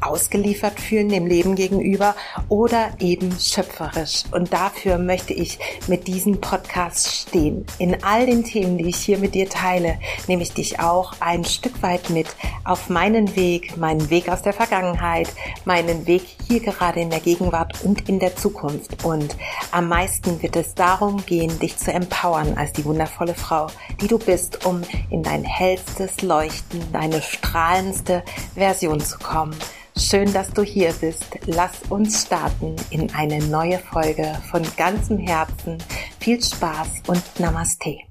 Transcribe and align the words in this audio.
ausgeliefert 0.00 0.80
fühlen 0.80 1.08
dem 1.08 1.26
Leben 1.26 1.54
gegenüber 1.54 2.14
oder 2.48 2.90
eben 2.98 3.32
schöpferisch. 3.38 4.24
Und 4.32 4.52
dafür 4.52 4.98
möchte 4.98 5.32
ich 5.32 5.58
mit 5.86 6.06
diesem 6.06 6.40
Podcast 6.40 7.14
stehen. 7.14 7.64
In 7.78 8.02
all 8.02 8.26
den 8.26 8.44
Themen, 8.44 8.78
die 8.78 8.88
ich 8.88 8.96
hier 8.96 9.18
mit 9.18 9.34
dir 9.34 9.48
teile, 9.48 9.98
nehme 10.26 10.42
ich 10.42 10.52
dich 10.52 10.80
auch 10.80 11.14
ein 11.20 11.44
Stück 11.44 11.82
weit 11.82 12.10
mit 12.10 12.28
auf 12.64 12.88
meinen 12.88 13.36
Weg, 13.36 13.76
meinen 13.76 14.10
Weg 14.10 14.28
aus 14.28 14.42
der 14.42 14.52
Vergangenheit, 14.52 15.28
meinen 15.64 16.06
Weg 16.06 16.22
hier 16.50 16.60
gerade 16.60 17.00
in 17.00 17.10
der 17.10 17.20
Gegenwart 17.20 17.84
und 17.84 18.08
in 18.08 18.18
der 18.18 18.34
Zukunft. 18.34 19.04
Und 19.04 19.36
am 19.70 19.88
meisten 19.88 20.42
wird 20.42 20.56
es 20.56 20.74
darum 20.74 21.24
gehen, 21.24 21.56
dich 21.60 21.76
zu 21.76 21.92
empowern 21.92 22.54
als 22.56 22.72
die 22.72 22.84
wundervolle 22.84 23.34
Frau, 23.34 23.68
die 24.00 24.08
du 24.08 24.18
bist, 24.18 24.66
um 24.66 24.82
in 25.10 25.22
dein 25.22 25.44
hellstes 25.44 26.22
Leuchten, 26.22 26.82
deine 26.92 27.22
strahlendste 27.22 28.24
Version 28.54 29.00
zu 29.00 29.18
kommen. 29.18 29.54
Schön, 29.96 30.32
dass 30.32 30.50
du 30.50 30.62
hier 30.62 30.92
bist. 31.00 31.26
Lass 31.46 31.82
uns 31.88 32.22
starten 32.22 32.74
in 32.90 33.14
eine 33.14 33.38
neue 33.44 33.78
Folge 33.78 34.36
von 34.50 34.62
ganzem 34.76 35.18
Herzen. 35.18 35.78
Viel 36.18 36.42
Spaß 36.42 36.88
und 37.06 37.22
Namaste. 37.38 38.09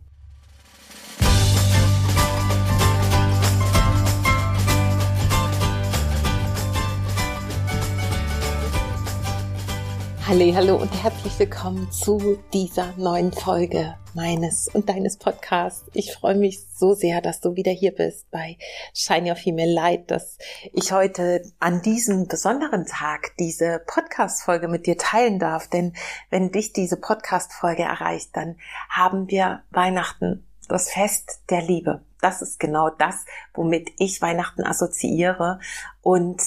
Hallo, 10.30 10.54
hallo 10.54 10.76
und 10.76 10.94
herzlich 11.04 11.40
willkommen 11.40 11.92
zu 11.92 12.38
dieser 12.54 12.96
neuen 12.98 13.34
Folge 13.34 13.96
meines 14.14 14.68
und 14.68 14.88
deines 14.88 15.18
Podcasts. 15.18 15.90
Ich 15.96 16.14
freue 16.14 16.36
mich 16.36 16.60
so 16.72 16.94
sehr, 16.94 17.20
dass 17.20 17.42
du 17.42 17.56
wieder 17.56 17.72
hier 17.72 17.96
bist 17.96 18.30
bei 18.30 18.56
Shine 18.94 19.32
Your 19.32 19.36
Female 19.36 19.74
Light, 19.74 20.12
dass 20.12 20.38
ich 20.72 20.92
heute 20.92 21.42
an 21.60 21.82
diesem 21.82 22.28
besonderen 22.28 22.86
Tag 22.86 23.32
diese 23.40 23.82
Podcast-Folge 23.88 24.68
mit 24.68 24.86
dir 24.86 25.00
teilen 25.00 25.40
darf. 25.40 25.68
Denn 25.68 25.94
wenn 26.30 26.52
dich 26.52 26.74
diese 26.74 26.98
Podcast-Folge 26.98 27.82
erreicht, 27.82 28.30
dann 28.34 28.60
haben 28.88 29.32
wir 29.32 29.64
Weihnachten, 29.72 30.46
das 30.68 30.92
Fest 30.92 31.40
der 31.50 31.64
Liebe. 31.64 32.04
Das 32.22 32.44
ist 32.44 32.60
genau 32.60 32.92
das, 32.92 33.26
womit 33.56 33.90
ich 33.98 34.22
Weihnachten 34.22 34.64
assoziiere. 34.64 35.60
Und 36.04 36.44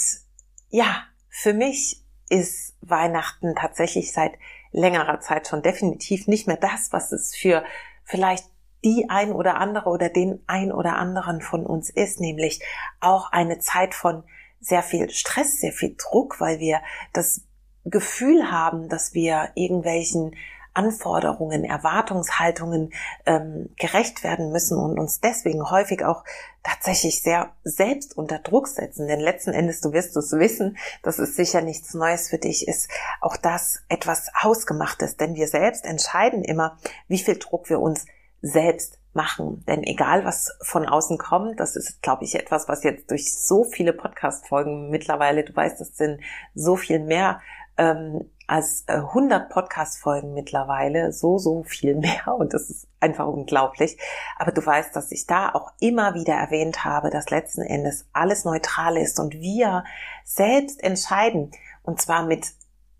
ja, 0.71 1.03
für 1.29 1.53
mich 1.53 2.02
ist 2.33 2.75
Weihnachten 2.81 3.55
tatsächlich 3.55 4.13
seit 4.13 4.33
längerer 4.73 5.21
Zeit 5.21 5.47
schon 5.47 5.63
definitiv 5.63 6.27
nicht 6.27 6.47
mehr 6.47 6.57
das, 6.57 6.91
was 6.91 7.13
es 7.13 7.37
für 7.37 7.63
vielleicht 8.05 8.47
die 8.83 9.11
ein 9.11 9.33
oder 9.33 9.57
andere 9.57 9.91
oder 9.91 10.09
den 10.09 10.43
ein 10.47 10.73
oder 10.73 10.97
anderen 10.97 11.43
von 11.43 11.67
uns 11.67 11.91
ist, 11.91 12.21
nämlich 12.21 12.65
auch 13.01 13.31
eine 13.31 13.59
Zeit 13.59 13.95
von 13.95 14.25
sehr 14.61 14.83
viel 14.83 15.11
Stress, 15.11 15.61
sehr 15.61 15.73
viel 15.73 15.95
Druck, 15.99 16.41
weil 16.41 16.59
wir 16.59 16.81
das 17.13 17.45
Gefühl 17.85 18.51
haben, 18.51 18.89
dass 18.89 19.13
wir 19.13 19.51
irgendwelchen 19.55 20.35
Anforderungen, 20.75 21.65
Erwartungshaltungen 21.65 22.93
ähm, 23.27 23.71
gerecht 23.77 24.25
werden 24.25 24.53
müssen 24.53 24.79
und 24.79 24.99
uns 24.99 25.21
deswegen 25.21 25.71
häufig 25.71 26.05
auch 26.05 26.25
tatsächlich 26.63 27.23
sehr 27.23 27.51
selbst 27.65 28.17
unter 28.17 28.39
Druck 28.39 28.69
setzen. 28.69 29.07
Denn 29.07 29.21
letzten 29.21 29.53
Endes, 29.53 29.81
du 29.81 29.93
wirst 29.93 30.17
es 30.17 30.33
wissen, 30.33 30.77
das 31.03 31.19
ist 31.19 31.37
sicher 31.37 31.61
nichts 31.61 31.95
Neues 31.95 32.29
für 32.29 32.39
dich, 32.39 32.69
ist 32.69 32.91
auch 33.21 33.37
das 33.37 33.83
etwas 33.89 34.31
Hausgemachtes. 34.43 35.17
Denn 35.17 35.35
wir 35.35 35.49
selbst 35.49 35.85
entscheiden 35.85 36.45
immer, 36.45 36.79
wie 37.09 37.19
viel 37.19 37.39
Druck 37.39 37.69
wir 37.69 37.81
uns 37.81 38.07
selbst 38.41 38.99
machen. 39.15 39.65
Denn 39.67 39.83
egal, 39.83 40.25
was 40.25 40.57
von 40.63 40.87
außen 40.87 41.19
kommt, 41.19 41.61
das 41.61 41.77
ist, 41.77 42.03
glaube 42.03 42.25
ich, 42.25 42.35
etwas, 42.35 42.69
was 42.69 42.83
jetzt 42.83 43.11
durch 43.11 43.35
so 43.35 43.65
viele 43.65 43.93
Podcast-Folgen 43.93 44.91
mittlerweile, 44.91 45.45
du 45.45 45.55
weißt, 45.55 45.81
es 45.81 45.97
sind 45.97 46.21
so 46.55 46.77
viel 46.77 46.99
mehr 46.99 47.41
ähm, 47.83 48.31
als 48.47 48.85
100 48.87 49.43
äh, 49.43 49.53
Podcast-Folgen 49.53 50.35
mittlerweile, 50.35 51.13
so, 51.13 51.39
so 51.39 51.63
viel 51.63 51.95
mehr. 51.97 52.35
Und 52.37 52.55
das 52.55 52.71
ist 52.71 52.87
einfach 53.01 53.27
unglaublich. 53.27 53.99
Aber 54.37 54.53
du 54.53 54.65
weißt, 54.65 54.95
dass 54.95 55.13
ich 55.13 55.27
da 55.27 55.51
auch 55.55 55.73
immer 55.81 56.15
wieder 56.15 56.35
erwähnt 56.35 56.85
habe, 56.85 57.11
dass 57.11 57.31
letzten 57.31 57.63
Endes 57.63 58.07
alles 58.13 58.45
neutral 58.45 58.97
ist 58.97 59.19
und 59.19 59.35
wir 59.35 59.85
selbst 60.25 60.83
entscheiden. 60.83 61.51
Und 61.83 62.01
zwar 62.01 62.27
mit 62.27 62.53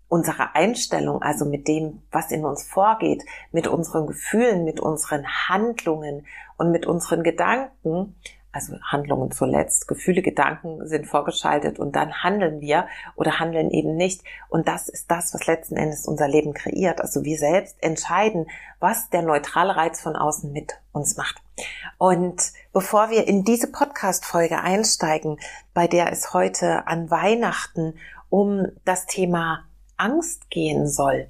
unserer 0.09 0.55
Einstellung, 0.55 1.21
also 1.21 1.45
mit 1.45 1.67
dem, 1.67 2.03
was 2.11 2.31
in 2.31 2.45
uns 2.45 2.63
vorgeht, 2.63 3.23
mit 3.51 3.67
unseren 3.67 4.05
Gefühlen, 4.05 4.63
mit 4.63 4.79
unseren 4.79 5.25
Handlungen 5.47 6.27
und 6.57 6.71
mit 6.71 6.85
unseren 6.85 7.23
Gedanken, 7.23 8.15
also 8.53 8.75
Handlungen 8.83 9.31
zuletzt. 9.31 9.87
Gefühle, 9.87 10.21
Gedanken 10.21 10.87
sind 10.87 11.07
vorgeschaltet 11.07 11.79
und 11.79 11.95
dann 11.95 12.23
handeln 12.23 12.61
wir 12.61 12.87
oder 13.15 13.39
handeln 13.39 13.71
eben 13.71 13.95
nicht. 13.95 14.23
Und 14.47 14.67
das 14.67 14.87
ist 14.87 15.09
das, 15.09 15.33
was 15.33 15.47
letzten 15.47 15.75
Endes 15.75 16.07
unser 16.07 16.27
Leben 16.27 16.53
kreiert. 16.53 17.01
Also 17.01 17.23
wir 17.23 17.37
selbst 17.37 17.81
entscheiden, 17.81 18.45
was 18.79 19.09
der 19.09 19.23
neutrale 19.23 19.75
Reiz 19.75 20.01
von 20.01 20.15
außen 20.15 20.51
mit 20.51 20.73
uns 20.91 21.17
macht. 21.17 21.41
Und 21.97 22.53
bevor 22.71 23.09
wir 23.09 23.27
in 23.27 23.43
diese 23.43 23.71
Podcast-Folge 23.71 24.61
einsteigen, 24.61 25.39
bei 25.73 25.87
der 25.87 26.11
es 26.11 26.33
heute 26.33 26.87
an 26.87 27.09
Weihnachten 27.09 27.95
um 28.29 28.67
das 28.85 29.07
Thema 29.07 29.65
Angst 29.97 30.49
gehen 30.49 30.87
soll, 30.87 31.27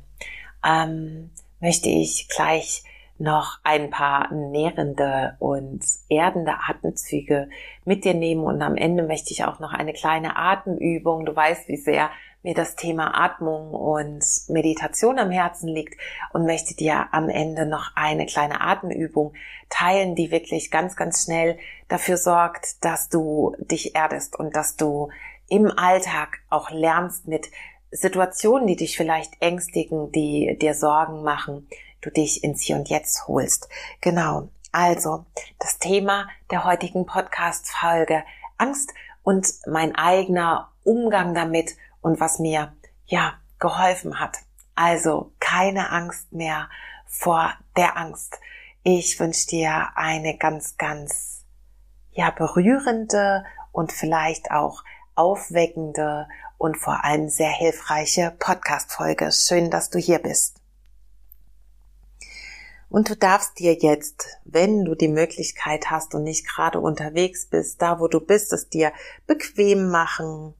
ähm, 0.65 1.31
möchte 1.59 1.89
ich 1.89 2.27
gleich 2.27 2.83
noch 3.23 3.59
ein 3.63 3.89
paar 3.89 4.31
nährende 4.33 5.37
und 5.39 5.81
erdende 6.09 6.55
Atemzüge 6.67 7.49
mit 7.85 8.03
dir 8.03 8.13
nehmen 8.13 8.43
und 8.43 8.61
am 8.61 8.75
Ende 8.75 9.03
möchte 9.03 9.31
ich 9.31 9.45
auch 9.45 9.59
noch 9.59 9.71
eine 9.71 9.93
kleine 9.93 10.35
Atemübung. 10.35 11.25
Du 11.25 11.33
weißt, 11.33 11.69
wie 11.69 11.77
sehr 11.77 12.09
mir 12.43 12.53
das 12.53 12.75
Thema 12.75 13.17
Atmung 13.17 13.71
und 13.71 14.25
Meditation 14.49 15.17
am 15.17 15.31
Herzen 15.31 15.69
liegt 15.69 15.97
und 16.33 16.45
möchte 16.45 16.75
dir 16.75 17.07
am 17.13 17.29
Ende 17.29 17.65
noch 17.65 17.91
eine 17.95 18.25
kleine 18.25 18.59
Atemübung 18.59 19.33
teilen, 19.69 20.15
die 20.15 20.29
wirklich 20.29 20.69
ganz, 20.69 20.97
ganz 20.97 21.23
schnell 21.23 21.57
dafür 21.87 22.17
sorgt, 22.17 22.83
dass 22.83 23.07
du 23.07 23.55
dich 23.59 23.95
erdest 23.95 24.37
und 24.37 24.53
dass 24.57 24.75
du 24.75 25.09
im 25.47 25.71
Alltag 25.71 26.39
auch 26.49 26.71
lernst 26.71 27.29
mit 27.29 27.49
Situationen, 27.91 28.67
die 28.67 28.75
dich 28.75 28.97
vielleicht 28.97 29.41
ängstigen, 29.41 30.11
die 30.11 30.57
dir 30.59 30.73
Sorgen 30.73 31.23
machen, 31.23 31.69
du 32.05 32.11
dich 32.11 32.43
ins 32.43 32.61
Hier 32.61 32.75
und 32.75 32.89
Jetzt 32.89 33.27
holst. 33.27 33.69
Genau. 34.01 34.49
Also, 34.71 35.25
das 35.59 35.77
Thema 35.77 36.27
der 36.49 36.63
heutigen 36.63 37.05
Podcast-Folge 37.05 38.23
Angst 38.57 38.91
und 39.21 39.47
mein 39.67 39.95
eigener 39.95 40.71
Umgang 40.83 41.33
damit 41.33 41.75
und 42.01 42.19
was 42.19 42.39
mir, 42.39 42.73
ja, 43.05 43.35
geholfen 43.59 44.19
hat. 44.19 44.37
Also, 44.75 45.31
keine 45.39 45.91
Angst 45.91 46.33
mehr 46.33 46.69
vor 47.05 47.53
der 47.77 47.97
Angst. 47.97 48.39
Ich 48.83 49.19
wünsche 49.19 49.47
dir 49.47 49.89
eine 49.95 50.37
ganz, 50.37 50.77
ganz, 50.77 51.45
ja, 52.11 52.31
berührende 52.31 53.45
und 53.71 53.91
vielleicht 53.91 54.51
auch 54.51 54.83
aufweckende 55.15 56.27
und 56.57 56.77
vor 56.77 57.03
allem 57.03 57.29
sehr 57.29 57.51
hilfreiche 57.51 58.33
Podcast-Folge. 58.39 59.31
Schön, 59.31 59.69
dass 59.69 59.89
du 59.89 59.99
hier 59.99 60.19
bist. 60.19 60.62
Und 62.93 63.09
du 63.09 63.15
darfst 63.15 63.57
dir 63.57 63.73
jetzt, 63.73 64.27
wenn 64.45 64.85
du 64.85 64.93
die 64.93 65.07
Möglichkeit 65.07 65.89
hast 65.89 66.13
und 66.13 66.21
nicht 66.21 66.47
gerade 66.47 66.79
unterwegs 66.79 67.47
bist, 67.47 67.81
da 67.81 67.99
wo 67.99 68.07
du 68.07 68.19
bist, 68.19 68.53
es 68.53 68.69
dir 68.69 68.93
bequem 69.25 69.89
machen, 69.89 70.53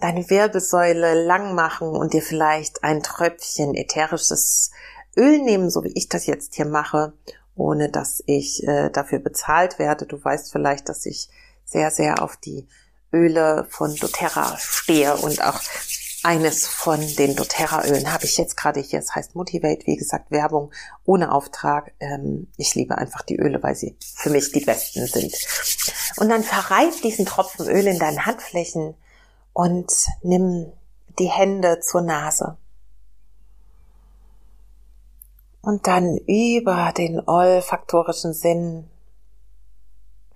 deine 0.00 0.30
Wirbelsäule 0.30 1.26
lang 1.26 1.54
machen 1.54 1.88
und 1.88 2.14
dir 2.14 2.22
vielleicht 2.22 2.84
ein 2.84 3.02
Tröpfchen 3.02 3.74
ätherisches 3.74 4.70
Öl 5.14 5.42
nehmen, 5.42 5.68
so 5.68 5.84
wie 5.84 5.92
ich 5.92 6.08
das 6.08 6.24
jetzt 6.24 6.54
hier 6.54 6.64
mache, 6.64 7.12
ohne 7.54 7.90
dass 7.90 8.22
ich 8.24 8.66
äh, 8.66 8.88
dafür 8.88 9.18
bezahlt 9.18 9.78
werde. 9.78 10.06
Du 10.06 10.24
weißt 10.24 10.50
vielleicht, 10.50 10.88
dass 10.88 11.04
ich 11.04 11.28
sehr, 11.66 11.90
sehr 11.90 12.22
auf 12.22 12.38
die 12.38 12.66
Öle 13.12 13.66
von 13.68 13.94
doTERRA 13.94 14.56
stehe 14.58 15.14
und 15.18 15.44
auch 15.44 15.60
eines 16.22 16.66
von 16.66 17.00
den 17.16 17.36
doTERRA-Ölen 17.36 18.12
habe 18.12 18.24
ich 18.24 18.36
jetzt 18.36 18.56
gerade 18.56 18.80
hier. 18.80 18.98
Es 18.98 19.14
heißt 19.14 19.34
Motivate, 19.34 19.86
wie 19.86 19.96
gesagt, 19.96 20.30
Werbung 20.30 20.72
ohne 21.04 21.32
Auftrag. 21.32 21.92
Ähm, 22.00 22.48
ich 22.56 22.74
liebe 22.74 22.98
einfach 22.98 23.22
die 23.22 23.36
Öle, 23.36 23.62
weil 23.62 23.76
sie 23.76 23.96
für 24.00 24.30
mich 24.30 24.52
die 24.52 24.64
besten 24.64 25.06
sind. 25.06 25.34
Und 26.16 26.28
dann 26.28 26.42
verreib 26.42 27.00
diesen 27.02 27.26
Tropfen 27.26 27.68
Öl 27.68 27.86
in 27.86 27.98
deinen 27.98 28.26
Handflächen 28.26 28.94
und 29.52 29.92
nimm 30.22 30.72
die 31.18 31.30
Hände 31.30 31.80
zur 31.80 32.02
Nase. 32.02 32.56
Und 35.60 35.86
dann 35.86 36.16
über 36.26 36.92
den 36.96 37.20
olfaktorischen 37.20 38.32
Sinn 38.32 38.88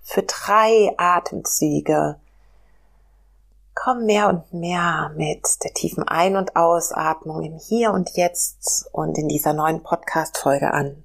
für 0.01 0.23
drei 0.23 0.93
Atemzüge 0.97 2.19
komm 3.75 4.05
mehr 4.05 4.29
und 4.29 4.53
mehr 4.53 5.11
mit 5.15 5.63
der 5.63 5.73
tiefen 5.73 6.03
Ein- 6.07 6.35
und 6.35 6.55
Ausatmung 6.55 7.41
im 7.43 7.57
Hier 7.57 7.91
und 7.91 8.11
Jetzt 8.15 8.87
und 8.91 9.17
in 9.17 9.27
dieser 9.27 9.53
neuen 9.53 9.83
Podcast-Folge 9.83 10.71
an. 10.71 11.03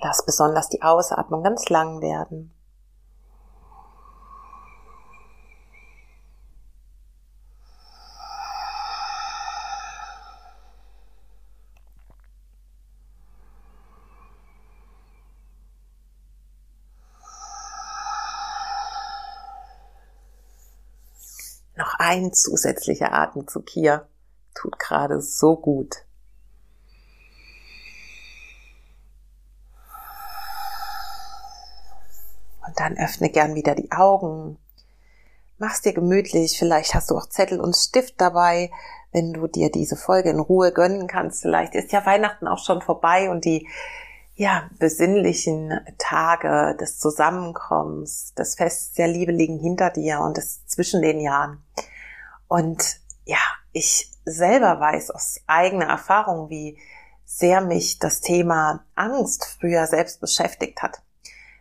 Lass 0.00 0.24
besonders 0.24 0.68
die 0.68 0.82
Ausatmung 0.82 1.42
ganz 1.42 1.68
lang 1.68 2.00
werden. 2.00 2.54
Noch 21.78 21.94
ein 22.08 22.32
zusätzlicher 22.32 23.12
Atemzug 23.12 23.68
hier 23.68 24.08
tut 24.54 24.78
gerade 24.78 25.20
so 25.20 25.56
gut. 25.56 26.06
Und 32.66 32.80
dann 32.80 32.96
öffne 32.96 33.28
gern 33.28 33.54
wieder 33.54 33.74
die 33.74 33.92
Augen. 33.92 34.56
Mach's 35.58 35.82
dir 35.82 35.92
gemütlich. 35.92 36.58
Vielleicht 36.58 36.94
hast 36.94 37.10
du 37.10 37.16
auch 37.16 37.28
Zettel 37.28 37.60
und 37.60 37.76
Stift 37.76 38.18
dabei, 38.18 38.70
wenn 39.12 39.34
du 39.34 39.46
dir 39.46 39.70
diese 39.70 39.96
Folge 39.96 40.30
in 40.30 40.40
Ruhe 40.40 40.72
gönnen 40.72 41.08
kannst. 41.08 41.42
Vielleicht 41.42 41.74
ist 41.74 41.92
ja 41.92 42.06
Weihnachten 42.06 42.48
auch 42.48 42.64
schon 42.64 42.80
vorbei 42.80 43.28
und 43.28 43.44
die 43.44 43.68
ja, 44.34 44.70
besinnlichen 44.78 45.78
Tage 45.98 46.74
des 46.80 46.98
Zusammenkommens, 46.98 48.32
des 48.34 48.54
Fests 48.54 48.94
der 48.94 49.08
Liebe 49.08 49.32
liegen 49.32 49.58
hinter 49.58 49.90
dir 49.90 50.20
und 50.20 50.38
es 50.38 50.64
zwischen 50.66 51.02
den 51.02 51.20
Jahren. 51.20 51.62
Und 52.48 53.00
ja, 53.24 53.38
ich 53.72 54.10
selber 54.24 54.80
weiß 54.80 55.10
aus 55.10 55.40
eigener 55.46 55.86
Erfahrung, 55.86 56.50
wie 56.50 56.78
sehr 57.24 57.60
mich 57.60 57.98
das 57.98 58.20
Thema 58.20 58.84
Angst 58.94 59.56
früher 59.60 59.86
selbst 59.86 60.20
beschäftigt 60.20 60.82
hat. 60.82 61.02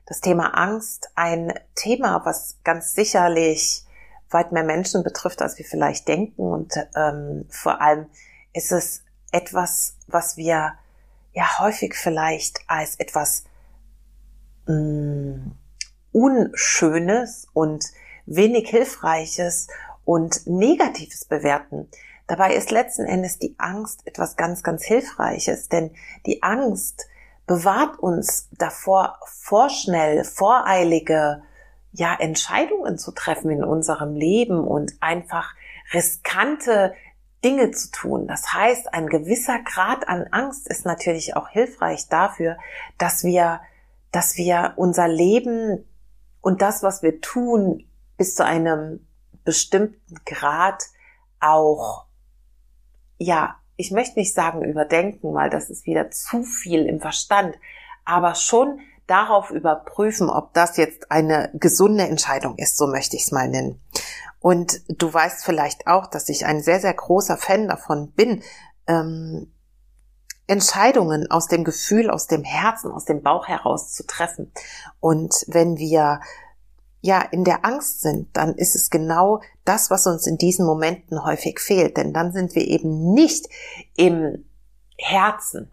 Das 0.05 0.21
Thema 0.21 0.57
Angst, 0.57 1.09
ein 1.15 1.53
Thema, 1.75 2.21
was 2.25 2.57
ganz 2.63 2.93
sicherlich 2.93 3.83
weit 4.29 4.53
mehr 4.53 4.63
Menschen 4.63 5.03
betrifft, 5.03 5.41
als 5.41 5.57
wir 5.57 5.65
vielleicht 5.65 6.07
denken. 6.07 6.41
Und 6.41 6.73
ähm, 6.95 7.45
vor 7.49 7.81
allem 7.81 8.07
ist 8.53 8.71
es 8.71 9.03
etwas, 9.31 9.97
was 10.07 10.37
wir 10.37 10.73
ja 11.33 11.59
häufig 11.59 11.95
vielleicht 11.95 12.61
als 12.67 12.95
etwas 12.95 13.43
mh, 14.67 14.73
mm, 14.73 15.51
Unschönes 16.13 17.47
und 17.53 17.85
wenig 18.25 18.69
Hilfreiches 18.69 19.67
und 20.07 20.47
Negatives 20.47 21.25
bewerten. 21.25 21.89
Dabei 22.27 22.55
ist 22.55 22.71
letzten 22.71 23.03
Endes 23.05 23.39
die 23.39 23.55
Angst 23.57 24.07
etwas 24.07 24.37
ganz, 24.37 24.63
ganz 24.63 24.85
Hilfreiches, 24.85 25.67
denn 25.67 25.91
die 26.25 26.43
Angst 26.43 27.07
bewahrt 27.45 27.99
uns 27.99 28.47
davor, 28.57 29.19
vorschnell, 29.25 30.23
voreilige, 30.23 31.43
ja, 31.91 32.15
Entscheidungen 32.17 32.97
zu 32.97 33.11
treffen 33.11 33.51
in 33.51 33.65
unserem 33.65 34.15
Leben 34.15 34.59
und 34.65 34.93
einfach 35.01 35.53
riskante 35.93 36.93
Dinge 37.43 37.71
zu 37.71 37.91
tun. 37.91 38.27
Das 38.27 38.53
heißt, 38.53 38.93
ein 38.93 39.07
gewisser 39.07 39.59
Grad 39.59 40.07
an 40.07 40.27
Angst 40.31 40.69
ist 40.69 40.85
natürlich 40.85 41.35
auch 41.35 41.49
hilfreich 41.49 42.07
dafür, 42.07 42.57
dass 42.97 43.25
wir, 43.25 43.59
dass 44.13 44.37
wir 44.37 44.73
unser 44.77 45.09
Leben 45.09 45.85
und 46.39 46.61
das, 46.61 46.81
was 46.81 47.03
wir 47.03 47.19
tun, 47.19 47.85
bis 48.15 48.35
zu 48.35 48.45
einem 48.45 49.06
bestimmten 49.47 50.19
Grad 50.25 50.83
auch, 51.39 52.03
ja, 53.17 53.55
ich 53.77 53.91
möchte 53.91 54.19
nicht 54.19 54.33
sagen 54.33 54.61
überdenken, 54.61 55.33
weil 55.33 55.49
das 55.49 55.69
ist 55.69 55.85
wieder 55.85 56.11
zu 56.11 56.43
viel 56.43 56.85
im 56.85 56.99
Verstand, 56.99 57.55
aber 58.03 58.35
schon 58.35 58.81
darauf 59.07 59.49
überprüfen, 59.49 60.29
ob 60.29 60.53
das 60.53 60.75
jetzt 60.75 61.11
eine 61.11 61.49
gesunde 61.53 62.03
Entscheidung 62.03 62.57
ist, 62.57 62.75
so 62.75 62.87
möchte 62.87 63.15
ich 63.15 63.23
es 63.23 63.31
mal 63.31 63.47
nennen. 63.47 63.81
Und 64.41 64.81
du 64.89 65.13
weißt 65.13 65.45
vielleicht 65.45 65.87
auch, 65.87 66.07
dass 66.07 66.27
ich 66.27 66.45
ein 66.45 66.61
sehr, 66.61 66.81
sehr 66.81 66.93
großer 66.93 67.37
Fan 67.37 67.69
davon 67.69 68.11
bin, 68.11 68.43
ähm, 68.85 69.53
Entscheidungen 70.45 71.31
aus 71.31 71.47
dem 71.47 71.63
Gefühl, 71.63 72.09
aus 72.09 72.27
dem 72.27 72.43
Herzen, 72.43 72.91
aus 72.91 73.05
dem 73.05 73.21
Bauch 73.21 73.47
heraus 73.47 73.93
zu 73.93 74.05
treffen. 74.05 74.51
Und 74.99 75.45
wenn 75.47 75.77
wir 75.77 76.19
ja 77.01 77.21
in 77.21 77.43
der 77.43 77.65
Angst 77.65 78.01
sind, 78.01 78.35
dann 78.35 78.55
ist 78.55 78.75
es 78.75 78.89
genau 78.89 79.41
das, 79.65 79.89
was 79.89 80.07
uns 80.07 80.27
in 80.27 80.37
diesen 80.37 80.65
Momenten 80.65 81.23
häufig 81.23 81.59
fehlt. 81.59 81.97
Denn 81.97 82.13
dann 82.13 82.31
sind 82.31 82.55
wir 82.55 82.67
eben 82.67 83.13
nicht 83.13 83.47
im 83.95 84.45
Herzen 84.97 85.71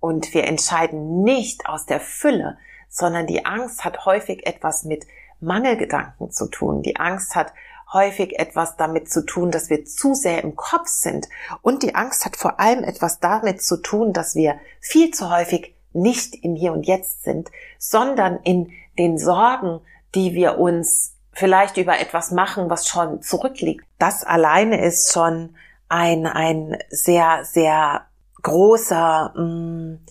und 0.00 0.34
wir 0.34 0.44
entscheiden 0.44 1.22
nicht 1.22 1.66
aus 1.66 1.86
der 1.86 2.00
Fülle, 2.00 2.58
sondern 2.88 3.26
die 3.26 3.44
Angst 3.44 3.84
hat 3.84 4.04
häufig 4.06 4.46
etwas 4.46 4.84
mit 4.84 5.06
Mangelgedanken 5.40 6.30
zu 6.30 6.46
tun. 6.46 6.82
Die 6.82 6.96
Angst 6.96 7.34
hat 7.34 7.52
häufig 7.92 8.38
etwas 8.38 8.76
damit 8.76 9.10
zu 9.10 9.24
tun, 9.24 9.50
dass 9.50 9.70
wir 9.70 9.84
zu 9.84 10.14
sehr 10.14 10.42
im 10.42 10.56
Kopf 10.56 10.88
sind. 10.88 11.28
Und 11.62 11.82
die 11.82 11.94
Angst 11.94 12.24
hat 12.24 12.36
vor 12.36 12.60
allem 12.60 12.84
etwas 12.84 13.20
damit 13.20 13.62
zu 13.62 13.76
tun, 13.76 14.12
dass 14.12 14.34
wir 14.34 14.58
viel 14.80 15.10
zu 15.12 15.30
häufig 15.30 15.74
nicht 15.92 16.34
im 16.44 16.56
Hier 16.56 16.72
und 16.72 16.86
Jetzt 16.86 17.22
sind, 17.22 17.50
sondern 17.78 18.38
in 18.42 18.72
den 18.98 19.16
Sorgen, 19.16 19.80
die 20.14 20.34
wir 20.34 20.58
uns 20.58 21.14
vielleicht 21.32 21.76
über 21.76 21.98
etwas 21.98 22.30
machen, 22.30 22.70
was 22.70 22.88
schon 22.88 23.22
zurückliegt. 23.22 23.84
Das 23.98 24.24
alleine 24.24 24.80
ist 24.84 25.12
schon 25.12 25.56
ein, 25.88 26.26
ein 26.26 26.78
sehr, 26.90 27.44
sehr 27.44 28.06
großer, 28.42 29.32
mh, 29.36 29.42
mm, 29.42 30.06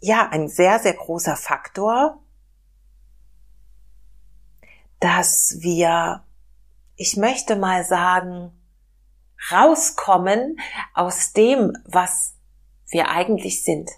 ja, 0.00 0.28
ein 0.30 0.48
sehr, 0.48 0.80
sehr 0.80 0.94
großer 0.94 1.36
Faktor, 1.36 2.18
dass 4.98 5.58
wir, 5.60 6.24
ich 6.96 7.16
möchte 7.16 7.54
mal 7.54 7.84
sagen, 7.84 8.52
rauskommen 9.50 10.58
aus 10.94 11.32
dem, 11.32 11.76
was 11.84 12.34
wir 12.88 13.10
eigentlich 13.10 13.62
sind. 13.62 13.90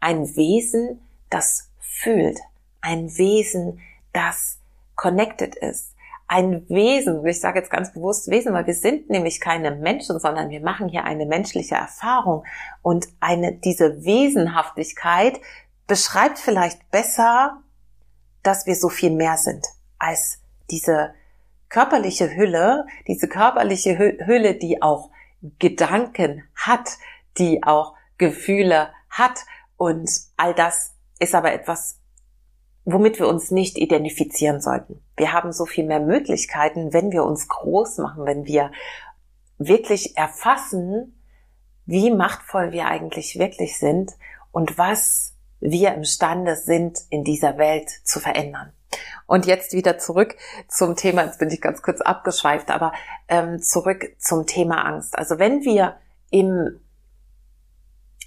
Ein 0.00 0.24
Wesen, 0.36 1.00
das 1.28 1.70
fühlt. 1.78 2.38
Ein 2.80 3.16
Wesen, 3.16 3.80
das 4.12 4.58
connected 4.94 5.54
ist. 5.56 5.94
Ein 6.26 6.68
Wesen, 6.68 7.26
ich 7.26 7.40
sage 7.40 7.58
jetzt 7.58 7.70
ganz 7.70 7.92
bewusst 7.92 8.30
Wesen, 8.30 8.52
weil 8.52 8.66
wir 8.66 8.74
sind 8.74 9.10
nämlich 9.10 9.40
keine 9.40 9.72
Menschen, 9.72 10.20
sondern 10.20 10.50
wir 10.50 10.60
machen 10.60 10.88
hier 10.88 11.04
eine 11.04 11.26
menschliche 11.26 11.74
Erfahrung. 11.74 12.44
Und 12.82 13.08
eine, 13.18 13.52
diese 13.52 14.04
Wesenhaftigkeit 14.04 15.40
beschreibt 15.86 16.38
vielleicht 16.38 16.90
besser, 16.90 17.60
dass 18.42 18.66
wir 18.66 18.76
so 18.76 18.88
viel 18.88 19.10
mehr 19.10 19.36
sind 19.36 19.66
als 19.98 20.40
diese 20.70 21.14
körperliche 21.68 22.34
Hülle, 22.34 22.86
diese 23.06 23.28
körperliche 23.28 23.98
Hülle, 23.98 24.54
die 24.54 24.82
auch 24.82 25.10
Gedanken 25.58 26.44
hat, 26.54 26.98
die 27.38 27.62
auch 27.62 27.94
Gefühle 28.18 28.92
hat 29.08 29.40
und 29.76 30.10
all 30.36 30.54
das 30.54 30.94
ist 31.18 31.34
aber 31.34 31.52
etwas, 31.52 31.99
womit 32.84 33.18
wir 33.18 33.28
uns 33.28 33.50
nicht 33.50 33.78
identifizieren 33.78 34.60
sollten. 34.60 35.02
Wir 35.16 35.32
haben 35.32 35.52
so 35.52 35.66
viel 35.66 35.84
mehr 35.84 36.00
Möglichkeiten, 36.00 36.92
wenn 36.92 37.12
wir 37.12 37.24
uns 37.24 37.48
groß 37.48 37.98
machen, 37.98 38.26
wenn 38.26 38.46
wir 38.46 38.72
wirklich 39.58 40.16
erfassen, 40.16 41.20
wie 41.86 42.10
machtvoll 42.10 42.72
wir 42.72 42.86
eigentlich 42.86 43.38
wirklich 43.38 43.78
sind 43.78 44.12
und 44.52 44.78
was 44.78 45.34
wir 45.60 45.94
imstande 45.94 46.56
sind, 46.56 46.98
in 47.10 47.24
dieser 47.24 47.58
Welt 47.58 47.90
zu 48.04 48.20
verändern. 48.20 48.72
Und 49.26 49.46
jetzt 49.46 49.72
wieder 49.72 49.98
zurück 49.98 50.36
zum 50.68 50.96
Thema, 50.96 51.24
jetzt 51.24 51.38
bin 51.38 51.50
ich 51.50 51.60
ganz 51.60 51.82
kurz 51.82 52.00
abgeschweift, 52.00 52.70
aber 52.70 52.92
ähm, 53.28 53.62
zurück 53.62 54.16
zum 54.18 54.46
Thema 54.46 54.84
Angst. 54.84 55.16
Also 55.16 55.38
wenn 55.38 55.62
wir 55.62 55.96
im 56.30 56.80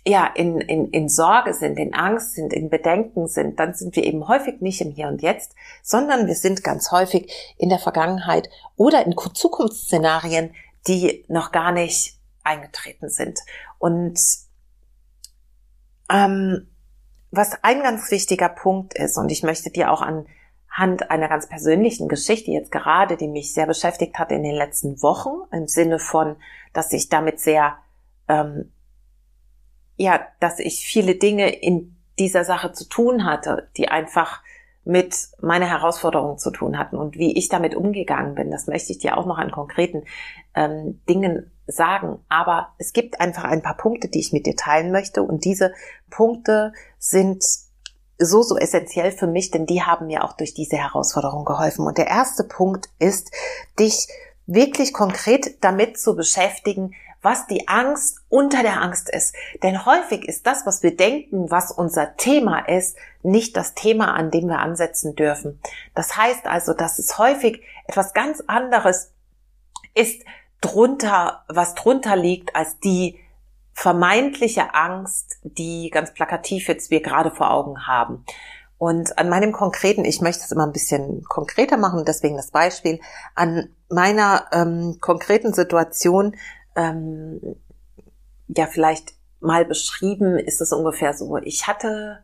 ja, 0.05 0.25
in, 0.35 0.59
in, 0.59 0.89
in 0.89 1.07
Sorge 1.07 1.53
sind, 1.53 1.79
in 1.79 1.93
Angst 1.93 2.33
sind, 2.33 2.51
in 2.51 2.69
Bedenken 2.69 3.27
sind, 3.27 3.59
dann 3.59 3.73
sind 3.73 3.95
wir 3.95 4.03
eben 4.03 4.27
häufig 4.27 4.59
nicht 4.59 4.81
im 4.81 4.91
Hier 4.91 5.07
und 5.07 5.21
Jetzt, 5.21 5.55
sondern 5.81 6.27
wir 6.27 6.35
sind 6.35 6.63
ganz 6.63 6.91
häufig 6.91 7.31
in 7.57 7.69
der 7.69 7.79
Vergangenheit 7.79 8.49
oder 8.75 9.05
in 9.05 9.15
Zukunftsszenarien, 9.17 10.53
die 10.87 11.23
noch 11.29 11.53
gar 11.53 11.71
nicht 11.71 12.17
eingetreten 12.43 13.09
sind. 13.09 13.39
Und 13.79 14.19
ähm, 16.09 16.67
was 17.31 17.63
ein 17.63 17.81
ganz 17.81 18.11
wichtiger 18.11 18.49
Punkt 18.49 18.93
ist, 18.95 19.17
und 19.17 19.31
ich 19.31 19.41
möchte 19.41 19.69
dir 19.69 19.89
auch 19.89 20.01
anhand 20.01 21.09
einer 21.09 21.29
ganz 21.29 21.47
persönlichen 21.47 22.09
Geschichte 22.09 22.51
jetzt 22.51 22.71
gerade, 22.71 23.15
die 23.15 23.29
mich 23.29 23.53
sehr 23.53 23.67
beschäftigt 23.67 24.19
hat 24.19 24.31
in 24.33 24.43
den 24.43 24.55
letzten 24.55 25.01
Wochen, 25.01 25.47
im 25.51 25.67
Sinne 25.67 25.97
von, 25.97 26.35
dass 26.73 26.91
ich 26.91 27.07
damit 27.07 27.39
sehr, 27.39 27.77
ähm, 28.27 28.72
ja, 29.97 30.21
dass 30.39 30.59
ich 30.59 30.85
viele 30.85 31.15
Dinge 31.15 31.49
in 31.49 31.95
dieser 32.19 32.45
Sache 32.45 32.71
zu 32.73 32.85
tun 32.85 33.25
hatte, 33.25 33.69
die 33.77 33.89
einfach 33.89 34.41
mit 34.85 35.29
meiner 35.41 35.69
Herausforderung 35.69 36.37
zu 36.37 36.51
tun 36.51 36.77
hatten 36.77 36.97
und 36.97 37.17
wie 37.17 37.37
ich 37.37 37.47
damit 37.47 37.73
umgegangen 37.73 38.35
bin. 38.35 38.51
Das 38.51 38.67
möchte 38.67 38.91
ich 38.91 38.99
dir 38.99 39.17
auch 39.17 39.25
noch 39.25 39.37
an 39.37 39.51
konkreten 39.51 40.03
ähm, 40.55 41.01
Dingen 41.07 41.51
sagen. 41.67 42.19
Aber 42.27 42.73
es 42.77 42.91
gibt 42.91 43.21
einfach 43.21 43.45
ein 43.45 43.61
paar 43.61 43.77
Punkte, 43.77 44.09
die 44.09 44.19
ich 44.19 44.33
mit 44.33 44.45
dir 44.45 44.57
teilen 44.57 44.91
möchte. 44.91 45.23
Und 45.23 45.45
diese 45.45 45.73
Punkte 46.09 46.73
sind 46.99 47.43
so, 48.17 48.43
so 48.43 48.57
essentiell 48.57 49.11
für 49.11 49.27
mich, 49.27 49.51
denn 49.51 49.65
die 49.65 49.83
haben 49.83 50.07
mir 50.07 50.23
auch 50.25 50.33
durch 50.33 50.53
diese 50.53 50.77
Herausforderung 50.77 51.45
geholfen. 51.45 51.87
Und 51.87 51.97
der 51.97 52.07
erste 52.07 52.43
Punkt 52.43 52.89
ist, 52.99 53.31
dich 53.79 54.07
wirklich 54.45 54.93
konkret 54.93 55.63
damit 55.63 55.97
zu 55.97 56.15
beschäftigen, 56.15 56.93
was 57.23 57.47
die 57.47 57.67
Angst 57.67 58.19
unter 58.29 58.61
der 58.61 58.81
Angst 58.81 59.09
ist. 59.09 59.33
Denn 59.63 59.85
häufig 59.85 60.27
ist 60.27 60.45
das, 60.45 60.65
was 60.65 60.83
wir 60.83 60.95
denken, 60.95 61.49
was 61.49 61.71
unser 61.71 62.15
Thema 62.17 62.59
ist, 62.59 62.97
nicht 63.23 63.57
das 63.57 63.73
Thema, 63.73 64.13
an 64.13 64.29
dem 64.29 64.47
wir 64.47 64.59
ansetzen 64.59 65.15
dürfen. 65.15 65.59
Das 65.95 66.15
heißt 66.15 66.45
also, 66.45 66.73
dass 66.73 66.99
es 66.99 67.17
häufig 67.17 67.63
etwas 67.87 68.13
ganz 68.13 68.43
anderes 68.45 69.11
ist, 69.95 70.23
drunter, 70.61 71.43
was 71.47 71.75
drunter 71.75 72.15
liegt 72.15 72.55
als 72.55 72.79
die 72.79 73.19
vermeintliche 73.73 74.75
Angst, 74.75 75.37
die 75.43 75.89
ganz 75.89 76.13
plakativ 76.13 76.67
jetzt 76.67 76.91
wir 76.91 77.01
gerade 77.01 77.31
vor 77.31 77.51
Augen 77.51 77.87
haben. 77.87 78.25
Und 78.77 79.17
an 79.17 79.29
meinem 79.29 79.53
konkreten, 79.53 80.03
ich 80.03 80.19
möchte 80.19 80.43
es 80.43 80.51
immer 80.51 80.65
ein 80.65 80.73
bisschen 80.73 81.23
konkreter 81.23 81.77
machen, 81.77 82.03
deswegen 82.05 82.35
das 82.35 82.51
Beispiel, 82.51 82.99
an 83.33 83.69
meiner 83.89 84.47
ähm, 84.51 84.97
konkreten 84.99 85.53
Situation, 85.53 86.35
ähm, 86.75 87.55
ja 88.47 88.67
vielleicht 88.67 89.13
mal 89.39 89.65
beschrieben, 89.65 90.37
ist 90.37 90.61
es 90.61 90.71
ungefähr 90.71 91.13
so. 91.13 91.37
Ich 91.37 91.67
hatte 91.67 92.23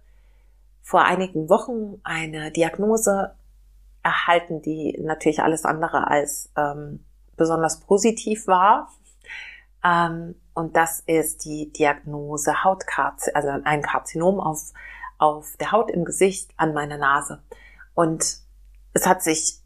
vor 0.81 1.03
einigen 1.03 1.49
Wochen 1.49 1.99
eine 2.03 2.51
Diagnose 2.51 3.35
erhalten, 4.01 4.61
die 4.61 4.97
natürlich 5.01 5.41
alles 5.41 5.65
andere 5.65 6.07
als 6.07 6.51
ähm, 6.55 7.03
besonders 7.35 7.81
positiv 7.81 8.47
war. 8.47 8.89
Ähm, 9.83 10.35
und 10.53 10.75
das 10.75 11.01
ist 11.01 11.45
die 11.45 11.71
Diagnose 11.71 12.63
Hautkarzinom, 12.63 13.35
also 13.35 13.63
ein 13.63 13.81
Karzinom 13.81 14.39
auf, 14.39 14.73
auf 15.17 15.55
der 15.57 15.71
Haut 15.71 15.91
im 15.91 16.05
Gesicht 16.05 16.51
an 16.57 16.73
meiner 16.73 16.97
Nase. 16.97 17.41
Und 17.93 18.39
es 18.93 19.05
hat 19.05 19.21
sich 19.23 19.59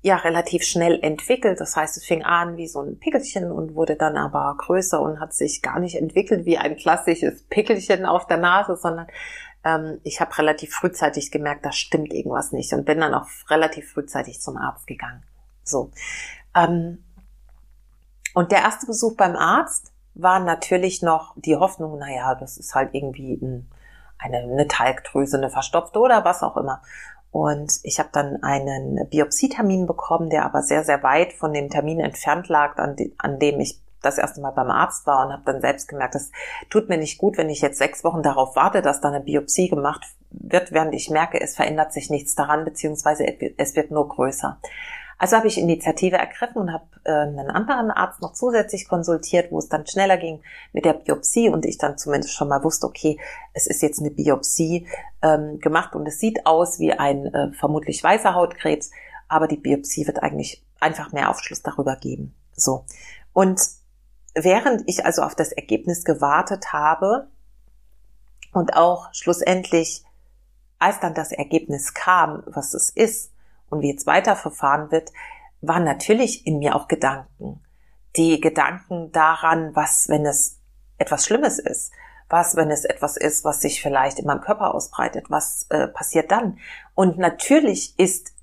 ja 0.00 0.16
relativ 0.16 0.62
schnell 0.62 1.00
entwickelt. 1.02 1.60
Das 1.60 1.76
heißt, 1.76 1.96
es 1.96 2.04
fing 2.04 2.22
an 2.24 2.56
wie 2.56 2.68
so 2.68 2.80
ein 2.80 2.98
Pickelchen 2.98 3.50
und 3.50 3.74
wurde 3.74 3.96
dann 3.96 4.16
aber 4.16 4.54
größer 4.58 5.00
und 5.00 5.20
hat 5.20 5.34
sich 5.34 5.62
gar 5.62 5.80
nicht 5.80 5.96
entwickelt 5.96 6.46
wie 6.46 6.58
ein 6.58 6.76
klassisches 6.76 7.44
Pickelchen 7.44 8.06
auf 8.06 8.26
der 8.26 8.36
Nase, 8.36 8.76
sondern 8.76 9.08
ähm, 9.64 10.00
ich 10.04 10.20
habe 10.20 10.36
relativ 10.38 10.72
frühzeitig 10.72 11.30
gemerkt, 11.30 11.64
da 11.66 11.72
stimmt 11.72 12.12
irgendwas 12.12 12.52
nicht 12.52 12.72
und 12.72 12.84
bin 12.84 13.00
dann 13.00 13.14
auch 13.14 13.26
relativ 13.48 13.92
frühzeitig 13.92 14.40
zum 14.40 14.56
Arzt 14.56 14.86
gegangen. 14.86 15.24
So. 15.64 15.90
Ähm, 16.54 17.04
und 18.34 18.52
der 18.52 18.60
erste 18.60 18.86
Besuch 18.86 19.16
beim 19.16 19.34
Arzt 19.34 19.92
war 20.14 20.38
natürlich 20.40 21.02
noch 21.02 21.34
die 21.36 21.56
Hoffnung, 21.56 21.98
naja, 21.98 22.34
das 22.34 22.56
ist 22.56 22.74
halt 22.74 22.94
irgendwie 22.94 23.34
ein, 23.34 23.70
eine, 24.18 24.38
eine 24.38 24.68
Talgdrüse, 24.68 25.36
eine 25.36 25.50
verstopfte 25.50 25.98
oder 25.98 26.24
was 26.24 26.42
auch 26.42 26.56
immer. 26.56 26.82
Und 27.30 27.80
ich 27.82 27.98
habe 27.98 28.08
dann 28.12 28.42
einen 28.42 29.08
Biopsietermin 29.10 29.86
bekommen, 29.86 30.30
der 30.30 30.44
aber 30.44 30.62
sehr, 30.62 30.84
sehr 30.84 31.02
weit 31.02 31.32
von 31.32 31.52
dem 31.52 31.68
Termin 31.68 32.00
entfernt 32.00 32.48
lag, 32.48 32.78
an, 32.78 32.96
de, 32.96 33.12
an 33.18 33.38
dem 33.38 33.60
ich 33.60 33.80
das 34.02 34.18
erste 34.18 34.40
Mal 34.40 34.52
beim 34.52 34.70
Arzt 34.70 35.06
war 35.06 35.26
und 35.26 35.32
habe 35.32 35.42
dann 35.44 35.60
selbst 35.60 35.88
gemerkt, 35.88 36.14
das 36.14 36.30
tut 36.70 36.88
mir 36.88 36.98
nicht 36.98 37.18
gut, 37.18 37.36
wenn 37.36 37.50
ich 37.50 37.60
jetzt 37.60 37.78
sechs 37.78 38.04
Wochen 38.04 38.22
darauf 38.22 38.56
warte, 38.56 38.80
dass 38.80 39.00
da 39.00 39.08
eine 39.08 39.20
Biopsie 39.20 39.68
gemacht 39.68 40.04
wird, 40.30 40.72
während 40.72 40.94
ich 40.94 41.10
merke, 41.10 41.40
es 41.40 41.56
verändert 41.56 41.92
sich 41.92 42.10
nichts 42.10 42.34
daran, 42.34 42.64
beziehungsweise 42.64 43.26
es 43.56 43.76
wird 43.76 43.90
nur 43.90 44.08
größer. 44.08 44.58
Also 45.18 45.36
habe 45.36 45.48
ich 45.48 45.58
Initiative 45.58 46.16
ergriffen 46.16 46.58
und 46.58 46.72
habe 46.72 46.84
äh, 47.04 47.10
einen 47.10 47.50
anderen 47.50 47.90
Arzt 47.90 48.22
noch 48.22 48.34
zusätzlich 48.34 48.88
konsultiert, 48.88 49.50
wo 49.50 49.58
es 49.58 49.68
dann 49.68 49.86
schneller 49.86 50.16
ging 50.16 50.40
mit 50.72 50.84
der 50.84 50.92
Biopsie 50.92 51.48
und 51.48 51.66
ich 51.66 51.76
dann 51.76 51.98
zumindest 51.98 52.34
schon 52.34 52.48
mal 52.48 52.62
wusste, 52.62 52.86
okay, 52.86 53.18
es 53.52 53.66
ist 53.66 53.82
jetzt 53.82 53.98
eine 53.98 54.12
Biopsie 54.12 54.86
ähm, 55.22 55.58
gemacht 55.58 55.96
und 55.96 56.06
es 56.06 56.20
sieht 56.20 56.46
aus 56.46 56.78
wie 56.78 56.92
ein 56.92 57.26
äh, 57.26 57.52
vermutlich 57.52 58.02
weißer 58.02 58.34
Hautkrebs, 58.34 58.92
aber 59.26 59.48
die 59.48 59.56
Biopsie 59.56 60.06
wird 60.06 60.22
eigentlich 60.22 60.64
einfach 60.78 61.10
mehr 61.12 61.30
Aufschluss 61.30 61.62
darüber 61.62 61.96
geben. 61.96 62.34
So. 62.54 62.84
Und 63.32 63.60
während 64.34 64.88
ich 64.88 65.04
also 65.04 65.22
auf 65.22 65.34
das 65.34 65.50
Ergebnis 65.50 66.04
gewartet 66.04 66.72
habe 66.72 67.26
und 68.52 68.76
auch 68.76 69.12
schlussendlich, 69.12 70.04
als 70.78 71.00
dann 71.00 71.14
das 71.14 71.32
Ergebnis 71.32 71.92
kam, 71.92 72.44
was 72.46 72.74
es 72.74 72.90
ist, 72.90 73.32
und 73.70 73.82
wie 73.82 73.90
jetzt 73.90 74.06
weiterverfahren 74.06 74.90
wird, 74.90 75.12
waren 75.60 75.84
natürlich 75.84 76.46
in 76.46 76.58
mir 76.58 76.76
auch 76.76 76.88
Gedanken. 76.88 77.60
Die 78.16 78.40
Gedanken 78.40 79.12
daran, 79.12 79.74
was, 79.74 80.08
wenn 80.08 80.26
es 80.26 80.58
etwas 80.98 81.24
Schlimmes 81.24 81.58
ist, 81.58 81.92
was, 82.28 82.56
wenn 82.56 82.70
es 82.70 82.84
etwas 82.84 83.16
ist, 83.16 83.44
was 83.44 83.60
sich 83.60 83.82
vielleicht 83.82 84.18
in 84.18 84.26
meinem 84.26 84.40
Körper 84.40 84.74
ausbreitet, 84.74 85.30
was 85.30 85.66
äh, 85.70 85.88
passiert 85.88 86.30
dann? 86.30 86.58
Und 86.94 87.18
natürlich 87.18 87.98
ist 87.98 88.34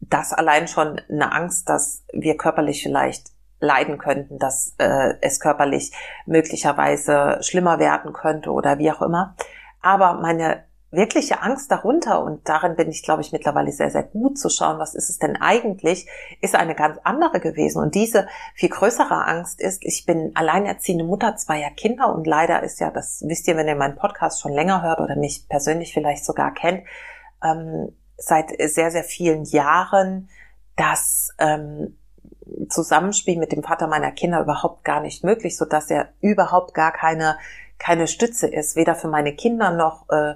das 0.00 0.32
allein 0.32 0.68
schon 0.68 1.00
eine 1.08 1.32
Angst, 1.32 1.68
dass 1.68 2.04
wir 2.12 2.36
körperlich 2.36 2.82
vielleicht 2.82 3.30
leiden 3.58 3.98
könnten, 3.98 4.38
dass 4.38 4.74
äh, 4.78 5.14
es 5.22 5.40
körperlich 5.40 5.92
möglicherweise 6.26 7.38
schlimmer 7.40 7.78
werden 7.78 8.12
könnte 8.12 8.52
oder 8.52 8.78
wie 8.78 8.92
auch 8.92 9.02
immer. 9.02 9.34
Aber 9.80 10.14
meine 10.14 10.64
wirkliche 10.96 11.42
Angst 11.42 11.70
darunter, 11.70 12.22
und 12.22 12.48
darin 12.48 12.74
bin 12.74 12.90
ich, 12.90 13.02
glaube 13.02 13.22
ich, 13.22 13.32
mittlerweile 13.32 13.70
sehr, 13.70 13.90
sehr 13.90 14.02
gut 14.02 14.38
zu 14.38 14.48
schauen, 14.48 14.78
was 14.78 14.94
ist 14.94 15.10
es 15.10 15.18
denn 15.18 15.36
eigentlich, 15.36 16.08
ist 16.40 16.54
eine 16.54 16.74
ganz 16.74 16.98
andere 17.04 17.40
gewesen. 17.40 17.82
Und 17.82 17.94
diese 17.94 18.26
viel 18.54 18.70
größere 18.70 19.26
Angst 19.26 19.60
ist, 19.60 19.84
ich 19.84 20.06
bin 20.06 20.32
alleinerziehende 20.34 21.04
Mutter 21.04 21.36
zweier 21.36 21.70
Kinder 21.70 22.12
und 22.12 22.26
leider 22.26 22.62
ist 22.62 22.80
ja, 22.80 22.90
das 22.90 23.22
wisst 23.26 23.46
ihr, 23.46 23.56
wenn 23.56 23.68
ihr 23.68 23.76
meinen 23.76 23.96
Podcast 23.96 24.40
schon 24.40 24.52
länger 24.52 24.82
hört 24.82 25.00
oder 25.00 25.16
mich 25.16 25.48
persönlich 25.48 25.92
vielleicht 25.92 26.24
sogar 26.24 26.52
kennt, 26.52 26.84
ähm, 27.44 27.92
seit 28.16 28.50
sehr, 28.58 28.90
sehr 28.90 29.04
vielen 29.04 29.44
Jahren 29.44 30.28
das 30.76 31.30
ähm, 31.38 31.96
Zusammenspiel 32.68 33.38
mit 33.38 33.52
dem 33.52 33.62
Vater 33.62 33.86
meiner 33.86 34.12
Kinder 34.12 34.40
überhaupt 34.40 34.84
gar 34.84 35.00
nicht 35.00 35.24
möglich, 35.24 35.56
so 35.56 35.64
dass 35.64 35.90
er 35.90 36.08
überhaupt 36.20 36.74
gar 36.74 36.92
keine 36.92 37.36
keine 37.78 38.06
Stütze 38.06 38.46
ist, 38.46 38.76
weder 38.76 38.94
für 38.94 39.08
meine 39.08 39.34
Kinder 39.34 39.70
noch 39.70 40.08
äh, 40.08 40.34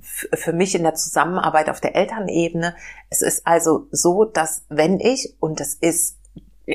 für 0.00 0.52
mich 0.52 0.74
in 0.74 0.82
der 0.82 0.94
Zusammenarbeit 0.94 1.68
auf 1.68 1.80
der 1.80 1.94
Elternebene. 1.94 2.74
Es 3.10 3.22
ist 3.22 3.46
also 3.46 3.86
so, 3.90 4.24
dass 4.24 4.64
wenn 4.68 5.00
ich, 5.00 5.34
und 5.40 5.60
das 5.60 5.74
ist, 5.74 6.16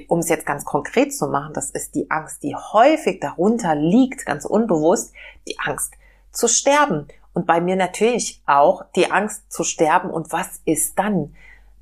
um 0.07 0.19
es 0.19 0.29
jetzt 0.29 0.45
ganz 0.45 0.65
konkret 0.65 1.15
zu 1.15 1.27
machen, 1.27 1.53
das 1.53 1.71
ist 1.71 1.95
die 1.95 2.11
Angst, 2.11 2.43
die 2.43 2.55
häufig 2.55 3.19
darunter 3.19 3.75
liegt, 3.75 4.25
ganz 4.25 4.45
unbewusst, 4.45 5.13
die 5.47 5.57
Angst 5.59 5.93
zu 6.31 6.47
sterben. 6.47 7.07
Und 7.33 7.45
bei 7.45 7.61
mir 7.61 7.75
natürlich 7.75 8.41
auch 8.45 8.85
die 8.95 9.11
Angst 9.11 9.51
zu 9.51 9.63
sterben. 9.63 10.09
Und 10.09 10.31
was 10.31 10.61
ist 10.65 10.97
dann? 10.97 11.35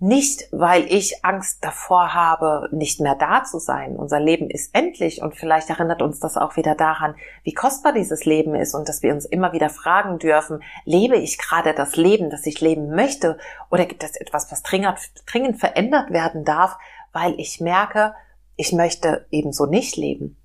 Nicht, 0.05 0.49
weil 0.51 0.83
ich 0.91 1.23
Angst 1.23 1.63
davor 1.63 2.13
habe, 2.13 2.67
nicht 2.73 2.99
mehr 2.99 3.15
da 3.15 3.45
zu 3.45 3.57
sein. 3.57 3.95
Unser 3.95 4.19
Leben 4.19 4.49
ist 4.49 4.75
endlich 4.75 5.21
und 5.21 5.33
vielleicht 5.33 5.69
erinnert 5.69 6.01
uns 6.01 6.19
das 6.19 6.35
auch 6.35 6.57
wieder 6.57 6.75
daran, 6.75 7.15
wie 7.43 7.53
kostbar 7.53 7.93
dieses 7.93 8.25
Leben 8.25 8.53
ist 8.53 8.75
und 8.75 8.89
dass 8.89 9.01
wir 9.01 9.13
uns 9.13 9.23
immer 9.23 9.53
wieder 9.53 9.69
fragen 9.69 10.19
dürfen, 10.19 10.61
lebe 10.83 11.15
ich 11.15 11.37
gerade 11.37 11.73
das 11.73 11.95
Leben, 11.95 12.29
das 12.29 12.45
ich 12.45 12.59
leben 12.59 12.89
möchte 12.93 13.37
oder 13.71 13.85
gibt 13.85 14.03
es 14.03 14.17
etwas, 14.17 14.51
was 14.51 14.61
dringend, 14.61 15.57
verändert 15.57 16.11
werden 16.11 16.43
darf, 16.43 16.77
weil 17.13 17.39
ich 17.39 17.61
merke, 17.61 18.13
ich 18.57 18.73
möchte 18.73 19.25
ebenso 19.31 19.67
nicht 19.67 19.95
leben. 19.95 20.35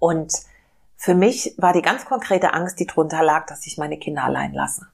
Und 0.00 0.32
für 0.96 1.14
mich 1.14 1.54
war 1.56 1.72
die 1.72 1.82
ganz 1.82 2.04
konkrete 2.04 2.52
Angst, 2.52 2.80
die 2.80 2.86
drunter 2.86 3.22
lag, 3.22 3.46
dass 3.46 3.64
ich 3.64 3.78
meine 3.78 3.96
Kinder 3.96 4.24
allein 4.24 4.52
lasse. 4.52 4.88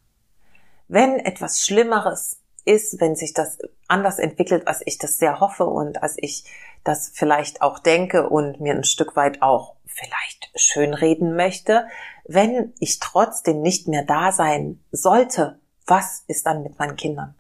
Wenn 0.89 1.19
etwas 1.21 1.65
Schlimmeres 1.65 2.42
ist, 2.65 3.01
wenn 3.01 3.17
sich 3.17 3.33
das 3.35 3.59
anders 3.89 4.19
entwickelt, 4.19 4.69
als 4.69 4.83
ich 4.85 4.99
das 4.99 5.19
sehr 5.19 5.41
hoffe 5.41 5.65
und 5.65 6.03
als 6.03 6.17
ich 6.19 6.45
das 6.85 7.11
vielleicht 7.15 7.63
auch 7.63 7.79
denke 7.79 8.29
und 8.29 8.61
mir 8.61 8.75
ein 8.75 8.85
Stück 8.85 9.17
weit 9.17 9.43
auch 9.43 9.77
vielleicht 9.87 10.51
schönreden 10.55 11.37
möchte, 11.37 11.87
wenn 12.25 12.73
ich 12.79 12.99
trotzdem 12.99 13.61
nicht 13.61 13.89
mehr 13.89 14.05
da 14.05 14.33
sein 14.33 14.83
sollte, 14.91 15.61
was 15.87 16.25
ist 16.27 16.47
dann 16.47 16.63
mit 16.63 16.79
meinen 16.79 16.97
Kindern? 16.97 17.35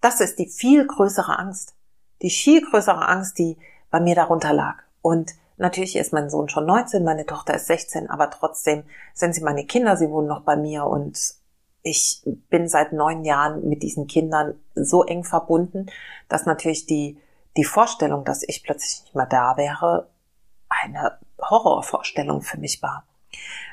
Das 0.00 0.20
ist 0.20 0.38
die 0.38 0.48
viel 0.48 0.86
größere 0.86 1.38
Angst. 1.38 1.74
Die 2.22 2.30
viel 2.30 2.62
größere 2.62 3.06
Angst, 3.06 3.38
die 3.38 3.58
bei 3.90 4.00
mir 4.00 4.14
darunter 4.14 4.52
lag. 4.52 4.76
Und 5.02 5.32
natürlich 5.56 5.96
ist 5.96 6.12
mein 6.12 6.30
Sohn 6.30 6.48
schon 6.48 6.66
19, 6.66 7.04
meine 7.04 7.26
Tochter 7.26 7.54
ist 7.54 7.66
16, 7.66 8.08
aber 8.08 8.30
trotzdem 8.30 8.84
sind 9.14 9.34
sie 9.34 9.42
meine 9.42 9.66
Kinder, 9.66 9.96
sie 9.96 10.10
wohnen 10.10 10.28
noch 10.28 10.42
bei 10.42 10.56
mir 10.56 10.84
und 10.84 11.34
ich 11.82 12.22
bin 12.48 12.68
seit 12.68 12.92
neun 12.92 13.24
Jahren 13.24 13.68
mit 13.68 13.82
diesen 13.82 14.06
Kindern 14.06 14.54
so 14.74 15.04
eng 15.04 15.24
verbunden, 15.24 15.86
dass 16.28 16.46
natürlich 16.46 16.86
die, 16.86 17.18
die 17.56 17.64
Vorstellung, 17.64 18.24
dass 18.24 18.42
ich 18.42 18.62
plötzlich 18.62 19.02
nicht 19.02 19.14
mehr 19.14 19.26
da 19.26 19.56
wäre, 19.56 20.08
eine 20.68 21.18
Horrorvorstellung 21.40 22.42
für 22.42 22.58
mich 22.58 22.82
war. 22.82 23.04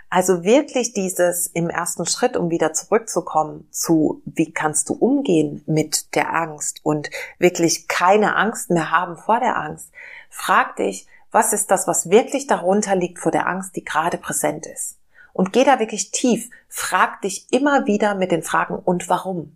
Also 0.09 0.43
wirklich 0.43 0.93
dieses 0.93 1.47
im 1.47 1.69
ersten 1.69 2.05
Schritt, 2.05 2.37
um 2.37 2.49
wieder 2.49 2.71
zurückzukommen 2.71 3.67
zu, 3.71 4.21
wie 4.25 4.53
kannst 4.53 4.87
du 4.87 4.93
umgehen 4.93 5.63
mit 5.65 6.15
der 6.15 6.33
Angst 6.33 6.79
und 6.83 7.09
wirklich 7.39 7.89
keine 7.89 8.37
Angst 8.37 8.69
mehr 8.69 8.89
haben 8.91 9.17
vor 9.17 9.41
der 9.41 9.57
Angst. 9.57 9.91
Frag 10.29 10.77
dich, 10.77 11.07
was 11.31 11.51
ist 11.51 11.71
das, 11.71 11.87
was 11.87 12.09
wirklich 12.09 12.47
darunter 12.47 12.95
liegt 12.95 13.19
vor 13.19 13.33
der 13.33 13.47
Angst, 13.47 13.75
die 13.75 13.83
gerade 13.83 14.17
präsent 14.17 14.65
ist? 14.65 14.97
Und 15.37 15.53
geh 15.53 15.63
da 15.63 15.77
wirklich 15.77 16.09
tief. 16.09 16.49
Frag 16.67 17.21
dich 17.21 17.53
immer 17.53 17.85
wieder 17.85 18.15
mit 18.15 18.31
den 18.31 18.41
Fragen 18.41 18.75
und 18.75 19.07
warum? 19.07 19.55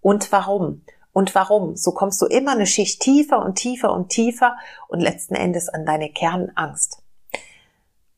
Und 0.00 0.32
warum? 0.32 0.84
Und 1.12 1.36
warum? 1.36 1.76
So 1.76 1.92
kommst 1.92 2.20
du 2.20 2.26
immer 2.26 2.50
eine 2.50 2.66
Schicht 2.66 3.00
tiefer 3.00 3.38
und 3.38 3.54
tiefer 3.54 3.92
und 3.92 4.08
tiefer 4.08 4.56
und 4.88 4.98
letzten 4.98 5.36
Endes 5.36 5.68
an 5.68 5.86
deine 5.86 6.10
Kernangst. 6.10 7.04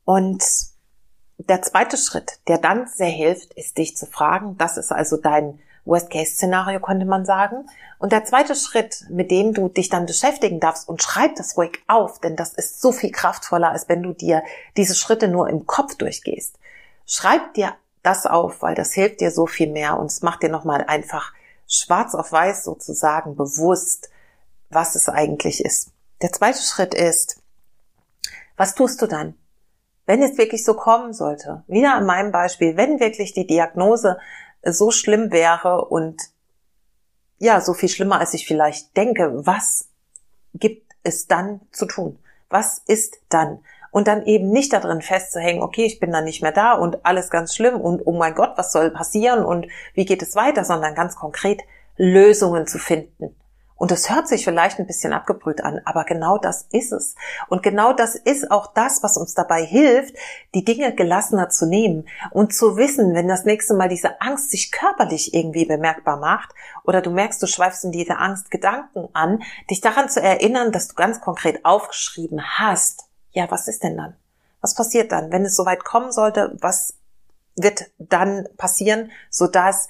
Und 0.07 0.43
der 1.37 1.61
zweite 1.61 1.99
Schritt, 1.99 2.39
der 2.49 2.57
dann 2.57 2.87
sehr 2.87 3.11
hilft, 3.11 3.53
ist 3.53 3.77
dich 3.77 3.99
zu 3.99 4.07
fragen. 4.07 4.57
Das 4.57 4.79
ist 4.79 4.91
also 4.91 5.19
dein 5.19 5.61
Worst-Case-Szenario, 5.85 6.81
könnte 6.81 7.05
man 7.05 7.27
sagen. 7.27 7.67
Und 7.99 8.13
der 8.13 8.25
zweite 8.25 8.55
Schritt, 8.55 9.05
mit 9.11 9.31
dem 9.31 9.53
du 9.53 9.69
dich 9.69 9.91
dann 9.91 10.07
beschäftigen 10.07 10.59
darfst 10.59 10.89
und 10.89 11.03
schreib 11.03 11.37
das 11.37 11.59
ruhig 11.59 11.83
auf, 11.87 12.19
denn 12.21 12.35
das 12.35 12.55
ist 12.55 12.81
so 12.81 12.93
viel 12.93 13.11
kraftvoller, 13.11 13.73
als 13.73 13.91
wenn 13.91 14.03
du 14.03 14.15
dir 14.15 14.43
diese 14.79 14.95
Schritte 14.95 15.29
nur 15.29 15.51
im 15.51 15.67
Kopf 15.67 15.97
durchgehst. 15.97 16.59
Schreib 17.07 17.55
dir 17.55 17.75
das 18.03 18.27
auf, 18.27 18.63
weil 18.63 18.75
das 18.75 18.93
hilft 18.93 19.21
dir 19.21 19.31
so 19.31 19.47
viel 19.47 19.71
mehr 19.71 19.99
und 19.99 20.07
es 20.07 20.23
macht 20.23 20.43
dir 20.43 20.51
nochmal 20.51 20.85
einfach 20.85 21.33
schwarz 21.67 22.15
auf 22.15 22.33
weiß 22.33 22.65
sozusagen 22.65 23.37
bewusst, 23.37 24.11
was 24.71 24.95
es 24.95 25.09
eigentlich 25.09 25.65
ist. 25.65 25.91
Der 26.23 26.33
zweite 26.33 26.63
Schritt 26.63 26.95
ist, 26.95 27.41
was 28.57 28.75
tust 28.75 29.01
du 29.03 29.07
dann? 29.07 29.35
Wenn 30.07 30.23
es 30.23 30.37
wirklich 30.37 30.65
so 30.65 30.75
kommen 30.75 31.15
sollte, 31.15 31.65
wieder 31.67 31.95
an 31.95 32.07
meinem 32.07 32.31
Beispiel, 32.31 32.77
wenn 32.77 33.01
wirklich 33.01 33.33
die 33.33 33.47
Diagnose 33.47 34.19
so 34.63 34.91
schlimm 34.91 35.33
wäre 35.33 35.87
und 35.87 36.21
ja, 37.39 37.61
so 37.61 37.75
viel 37.75 37.89
schlimmer, 37.89 38.21
als 38.21 38.35
ich 38.35 38.47
vielleicht 38.47 38.97
denke, 38.97 39.47
was 39.47 39.89
gibt 40.55 40.95
es 41.03 41.27
dann 41.27 41.61
zu 41.73 41.87
tun? 41.87 42.19
Was 42.49 42.81
ist 42.87 43.19
dann? 43.29 43.65
Und 43.95 44.09
dann 44.09 44.27
eben 44.27 44.51
nicht 44.51 44.73
darin 44.73 45.03
festzuhängen, 45.03 45.63
okay, 45.63 45.85
ich 45.85 46.01
bin 46.01 46.11
dann 46.11 46.25
nicht 46.25 46.43
mehr 46.43 46.51
da 46.51 46.73
und 46.73 47.07
alles 47.07 47.31
ganz 47.31 47.55
schlimm 47.55 47.81
und 47.81 48.03
oh 48.05 48.13
mein 48.13 48.35
Gott, 48.35 48.55
was 48.57 48.73
soll 48.73 48.91
passieren 48.91 49.45
und 49.45 49.69
wie 49.95 50.05
geht 50.05 50.21
es 50.21 50.35
weiter, 50.35 50.65
sondern 50.65 50.97
ganz 50.97 51.15
konkret 51.15 51.63
Lösungen 51.97 52.67
zu 52.67 52.79
finden. 52.79 53.37
Und 53.77 53.93
es 53.93 54.11
hört 54.11 54.27
sich 54.27 54.43
vielleicht 54.43 54.81
ein 54.81 54.89
bisschen 54.89 55.13
abgebrüht 55.13 55.63
an, 55.63 55.81
aber 55.85 56.03
genau 56.03 56.39
das 56.39 56.67
ist 56.73 56.91
es. 56.91 57.15
Und 57.49 57.63
genau 57.63 57.93
das 57.93 58.17
ist 58.17 58.51
auch 58.51 58.67
das, 58.75 59.05
was 59.05 59.17
uns 59.17 59.35
dabei 59.35 59.65
hilft, 59.65 60.17
die 60.57 60.65
Dinge 60.65 60.93
gelassener 60.93 61.49
zu 61.51 61.65
nehmen 61.65 62.09
und 62.33 62.53
zu 62.53 62.77
wissen, 62.77 63.15
wenn 63.15 63.29
das 63.29 63.45
nächste 63.45 63.75
Mal 63.75 63.89
diese 63.89 64.21
Angst 64.21 64.51
sich 64.51 64.73
körperlich 64.73 65.35
irgendwie 65.35 65.67
bemerkbar 65.67 66.17
macht 66.17 66.53
oder 66.83 67.01
du 67.01 67.11
merkst, 67.11 67.41
du 67.41 67.47
schweifst 67.47 67.85
in 67.85 67.93
diese 67.93 68.19
Angst 68.19 68.51
Gedanken 68.51 69.09
an, 69.13 69.45
dich 69.71 69.81
daran 69.81 70.09
zu 70.09 70.21
erinnern, 70.21 70.73
dass 70.73 70.89
du 70.89 70.97
ganz 70.97 71.21
konkret 71.21 71.65
aufgeschrieben 71.65 72.43
hast, 72.59 73.05
ja, 73.35 73.51
was 73.51 73.69
ist 73.69 73.83
denn 73.83 73.97
dann? 73.97 74.17
Was 74.61 74.75
passiert 74.75 75.13
dann, 75.13 75.31
wenn 75.31 75.45
es 75.45 75.57
soweit 75.57 75.85
kommen 75.85 76.11
sollte? 76.11 76.57
Was 76.61 76.95
wird 77.57 77.91
dann 77.99 78.49
passieren, 78.57 79.11
sodass 79.29 79.89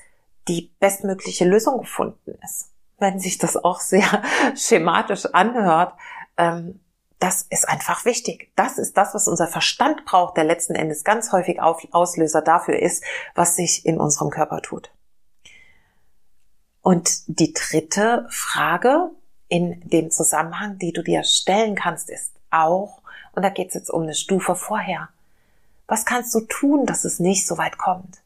die 0.48 0.72
bestmögliche 0.80 1.44
Lösung 1.44 1.78
gefunden 1.78 2.36
ist? 2.42 2.70
Wenn 2.98 3.20
sich 3.20 3.38
das 3.38 3.56
auch 3.56 3.80
sehr 3.80 4.22
schematisch 4.56 5.26
anhört, 5.26 5.94
ähm, 6.36 6.80
das 7.20 7.42
ist 7.42 7.68
einfach 7.68 8.04
wichtig. 8.04 8.52
Das 8.56 8.76
ist 8.76 8.96
das, 8.96 9.14
was 9.14 9.28
unser 9.28 9.46
Verstand 9.46 10.04
braucht, 10.04 10.36
der 10.36 10.44
letzten 10.44 10.74
Endes 10.74 11.04
ganz 11.04 11.32
häufig 11.32 11.62
Auslöser 11.62 12.42
dafür 12.42 12.78
ist, 12.78 13.04
was 13.34 13.56
sich 13.56 13.86
in 13.86 14.00
unserem 14.00 14.30
Körper 14.30 14.60
tut. 14.60 14.90
Und 16.82 17.22
die 17.26 17.54
dritte 17.54 18.26
Frage 18.28 19.10
in 19.48 19.80
dem 19.88 20.10
Zusammenhang, 20.10 20.78
die 20.78 20.92
du 20.92 21.02
dir 21.02 21.22
stellen 21.22 21.76
kannst, 21.76 22.10
ist 22.10 22.34
auch, 22.50 23.00
und 23.34 23.42
da 23.42 23.50
geht 23.50 23.68
es 23.68 23.74
jetzt 23.74 23.90
um 23.90 24.02
eine 24.02 24.14
Stufe 24.14 24.54
vorher. 24.54 25.08
Was 25.86 26.04
kannst 26.04 26.34
du 26.34 26.40
tun, 26.40 26.86
dass 26.86 27.04
es 27.04 27.20
nicht 27.20 27.46
so 27.46 27.58
weit 27.58 27.78
kommt? 27.78 28.22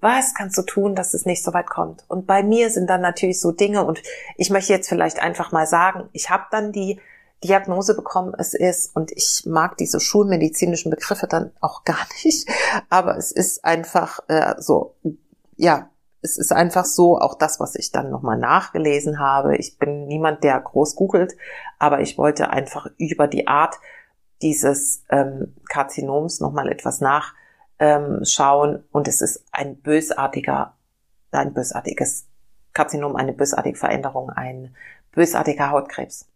Was 0.00 0.34
kannst 0.34 0.56
du 0.58 0.62
tun, 0.62 0.94
dass 0.94 1.14
es 1.14 1.26
nicht 1.26 1.42
so 1.42 1.52
weit 1.52 1.68
kommt? 1.68 2.04
Und 2.08 2.26
bei 2.26 2.42
mir 2.42 2.70
sind 2.70 2.88
dann 2.88 3.00
natürlich 3.00 3.40
so 3.40 3.52
Dinge 3.52 3.84
und 3.84 4.02
ich 4.36 4.50
möchte 4.50 4.72
jetzt 4.72 4.88
vielleicht 4.88 5.20
einfach 5.20 5.52
mal 5.52 5.66
sagen, 5.66 6.08
ich 6.12 6.30
habe 6.30 6.44
dann 6.50 6.72
die 6.72 7.00
Diagnose 7.44 7.94
bekommen, 7.94 8.34
es 8.38 8.54
ist, 8.54 8.94
und 8.96 9.12
ich 9.12 9.44
mag 9.46 9.76
diese 9.76 10.00
schulmedizinischen 10.00 10.90
Begriffe 10.90 11.26
dann 11.26 11.52
auch 11.60 11.84
gar 11.84 12.06
nicht, 12.24 12.48
aber 12.88 13.16
es 13.16 13.32
ist 13.32 13.64
einfach 13.64 14.20
äh, 14.28 14.54
so, 14.58 14.94
ja, 15.56 15.90
es 16.22 16.36
ist 16.36 16.52
einfach 16.52 16.84
so, 16.84 17.18
auch 17.18 17.34
das, 17.34 17.60
was 17.60 17.76
ich 17.76 17.92
dann 17.92 18.10
nochmal 18.10 18.38
nachgelesen 18.38 19.20
habe. 19.20 19.56
Ich 19.56 19.78
bin 19.78 20.06
niemand, 20.06 20.42
der 20.42 20.58
groß 20.60 20.96
googelt, 20.96 21.36
aber 21.78 22.00
ich 22.00 22.18
wollte 22.18 22.50
einfach 22.50 22.88
über 22.98 23.28
die 23.28 23.46
Art 23.46 23.76
dieses 24.42 25.04
ähm, 25.10 25.54
Karzinoms 25.68 26.40
nochmal 26.40 26.68
etwas 26.68 27.00
nachschauen 27.00 28.74
ähm, 28.74 28.84
und 28.92 29.08
es 29.08 29.20
ist 29.20 29.44
ein 29.52 29.76
bösartiger, 29.76 30.74
ein 31.30 31.54
bösartiges 31.54 32.26
Karzinom, 32.72 33.16
eine 33.16 33.32
bösartige 33.32 33.78
Veränderung, 33.78 34.30
ein 34.30 34.74
bösartiger 35.12 35.70
Hautkrebs. 35.70 36.28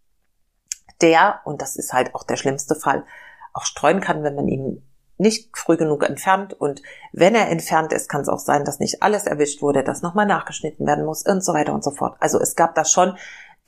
Der, 1.00 1.40
und 1.44 1.62
das 1.62 1.76
ist 1.76 1.92
halt 1.92 2.14
auch 2.14 2.24
der 2.24 2.36
schlimmste 2.36 2.74
Fall, 2.74 3.04
auch 3.52 3.64
streuen 3.64 4.00
kann, 4.00 4.22
wenn 4.22 4.34
man 4.34 4.48
ihn 4.48 4.82
nicht 5.18 5.56
früh 5.56 5.76
genug 5.76 6.02
entfernt 6.02 6.54
und 6.54 6.82
wenn 7.12 7.34
er 7.34 7.50
entfernt 7.50 7.92
ist, 7.92 8.08
kann 8.08 8.22
es 8.22 8.28
auch 8.28 8.38
sein, 8.38 8.64
dass 8.64 8.80
nicht 8.80 9.02
alles 9.02 9.26
erwischt 9.26 9.60
wurde, 9.60 9.84
dass 9.84 10.00
nochmal 10.00 10.24
nachgeschnitten 10.24 10.86
werden 10.86 11.04
muss 11.04 11.26
und 11.26 11.44
so 11.44 11.52
weiter 11.52 11.74
und 11.74 11.84
so 11.84 11.90
fort. 11.90 12.16
Also 12.20 12.40
es 12.40 12.56
gab 12.56 12.74
da 12.74 12.86
schon 12.86 13.16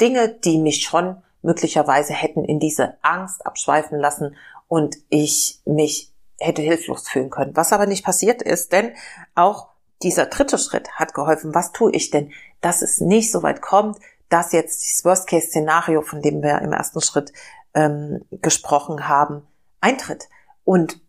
Dinge, 0.01 0.31
die 0.31 0.59
mich 0.59 0.83
schon 0.83 1.23
möglicherweise 1.43 2.13
hätten 2.13 2.45
in 2.45 2.59
diese 2.59 2.97
Angst 3.03 3.45
abschweifen 3.45 3.99
lassen 3.99 4.37
und 4.69 4.97
ich 5.09 5.61
mich 5.65 6.13
hätte 6.41 6.63
hilflos 6.63 7.09
fühlen 7.09 7.31
können. 7.31 7.57
Was 7.57 7.73
aber 7.73 7.87
nicht 7.87 8.05
passiert 8.05 8.43
ist, 8.43 8.73
denn 8.73 8.93
auch 9.35 9.69
dieser 10.03 10.27
dritte 10.27 10.59
Schritt 10.59 10.91
hat 10.93 11.15
geholfen. 11.15 11.55
Was 11.55 11.73
tue 11.73 11.93
ich 11.93 12.11
denn, 12.11 12.33
dass 12.61 12.83
es 12.83 13.01
nicht 13.01 13.31
so 13.31 13.43
weit 13.43 13.63
kommt, 13.63 13.99
dass 14.29 14.53
jetzt 14.53 14.83
dieses 14.83 15.05
Worst-Case-Szenario, 15.05 16.03
von 16.03 16.23
dem 16.23 16.43
wir 16.43 16.61
im 16.61 16.73
ersten 16.73 17.01
Schritt 17.01 17.33
ähm, 17.75 18.25
gesprochen 18.31 19.09
haben, 19.09 19.47
eintritt. 19.81 20.29
Und 20.65 21.01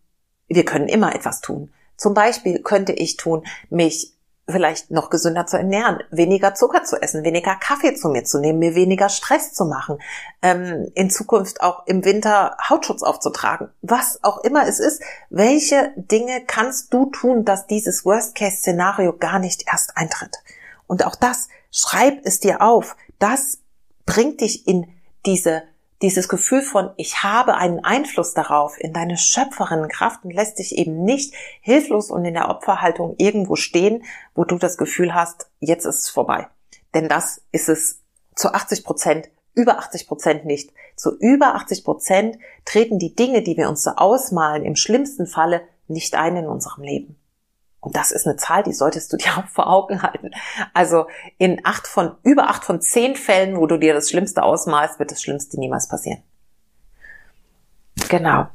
wir 0.46 0.64
können 0.64 0.88
immer 0.88 1.14
etwas 1.14 1.40
tun. 1.40 1.72
Zum 1.96 2.14
Beispiel 2.14 2.60
könnte 2.60 2.92
ich 2.92 3.16
tun, 3.16 3.44
mich 3.70 4.13
vielleicht 4.48 4.90
noch 4.90 5.08
gesünder 5.08 5.46
zu 5.46 5.56
ernähren, 5.56 6.02
weniger 6.10 6.54
Zucker 6.54 6.84
zu 6.84 7.00
essen, 7.00 7.24
weniger 7.24 7.56
Kaffee 7.56 7.94
zu 7.94 8.08
mir 8.08 8.24
zu 8.24 8.38
nehmen, 8.38 8.58
mir 8.58 8.74
weniger 8.74 9.08
Stress 9.08 9.52
zu 9.52 9.64
machen, 9.64 9.98
ähm, 10.42 10.90
in 10.94 11.10
Zukunft 11.10 11.62
auch 11.62 11.86
im 11.86 12.04
Winter 12.04 12.56
Hautschutz 12.68 13.02
aufzutragen, 13.02 13.70
was 13.80 14.22
auch 14.22 14.38
immer 14.38 14.66
es 14.68 14.80
ist. 14.80 15.02
Welche 15.30 15.92
Dinge 15.96 16.44
kannst 16.46 16.92
du 16.92 17.06
tun, 17.06 17.44
dass 17.44 17.66
dieses 17.66 18.04
Worst-Case-Szenario 18.04 19.16
gar 19.16 19.38
nicht 19.38 19.64
erst 19.70 19.96
eintritt? 19.96 20.36
Und 20.86 21.06
auch 21.06 21.16
das, 21.16 21.48
schreib 21.70 22.20
es 22.24 22.40
dir 22.40 22.60
auf. 22.60 22.96
Das 23.18 23.58
bringt 24.04 24.42
dich 24.42 24.68
in 24.68 24.86
diese 25.24 25.62
dieses 26.04 26.28
Gefühl 26.28 26.60
von 26.60 26.90
ich 26.98 27.22
habe 27.22 27.54
einen 27.54 27.82
Einfluss 27.82 28.34
darauf 28.34 28.78
in 28.78 28.92
deine 28.92 29.16
Schöpferinnenkraft 29.16 30.22
und 30.22 30.34
lässt 30.34 30.58
dich 30.58 30.76
eben 30.76 31.02
nicht 31.02 31.32
hilflos 31.62 32.10
und 32.10 32.26
in 32.26 32.34
der 32.34 32.50
Opferhaltung 32.50 33.14
irgendwo 33.16 33.56
stehen, 33.56 34.04
wo 34.34 34.44
du 34.44 34.58
das 34.58 34.76
Gefühl 34.76 35.14
hast, 35.14 35.50
jetzt 35.60 35.86
ist 35.86 36.02
es 36.02 36.10
vorbei. 36.10 36.46
Denn 36.92 37.08
das 37.08 37.40
ist 37.52 37.70
es 37.70 38.02
zu 38.36 38.52
80 38.52 38.84
Prozent, 38.84 39.30
über 39.54 39.78
80 39.78 40.06
Prozent 40.06 40.44
nicht. 40.44 40.74
Zu 40.94 41.16
über 41.16 41.54
80 41.54 41.84
Prozent 41.84 42.38
treten 42.66 42.98
die 42.98 43.14
Dinge, 43.14 43.40
die 43.40 43.56
wir 43.56 43.70
uns 43.70 43.82
so 43.82 43.92
ausmalen, 43.92 44.62
im 44.66 44.76
schlimmsten 44.76 45.26
Falle 45.26 45.62
nicht 45.88 46.16
ein 46.16 46.36
in 46.36 46.46
unserem 46.46 46.84
Leben. 46.84 47.16
Und 47.84 47.96
das 47.96 48.10
ist 48.10 48.26
eine 48.26 48.36
Zahl, 48.36 48.62
die 48.62 48.72
solltest 48.72 49.12
du 49.12 49.16
dir 49.18 49.36
auch 49.36 49.48
vor 49.48 49.68
Augen 49.68 50.02
halten. 50.02 50.30
Also 50.72 51.06
in 51.38 51.60
acht 51.64 51.86
von, 51.86 52.16
über 52.22 52.48
acht 52.48 52.64
von 52.64 52.80
zehn 52.80 53.14
Fällen, 53.14 53.56
wo 53.56 53.66
du 53.66 53.78
dir 53.78 53.94
das 53.94 54.10
Schlimmste 54.10 54.42
ausmalst, 54.42 54.98
wird 54.98 55.10
das 55.10 55.22
Schlimmste 55.22 55.60
niemals 55.60 55.88
passieren. 55.88 56.22
Genau. 58.08 58.46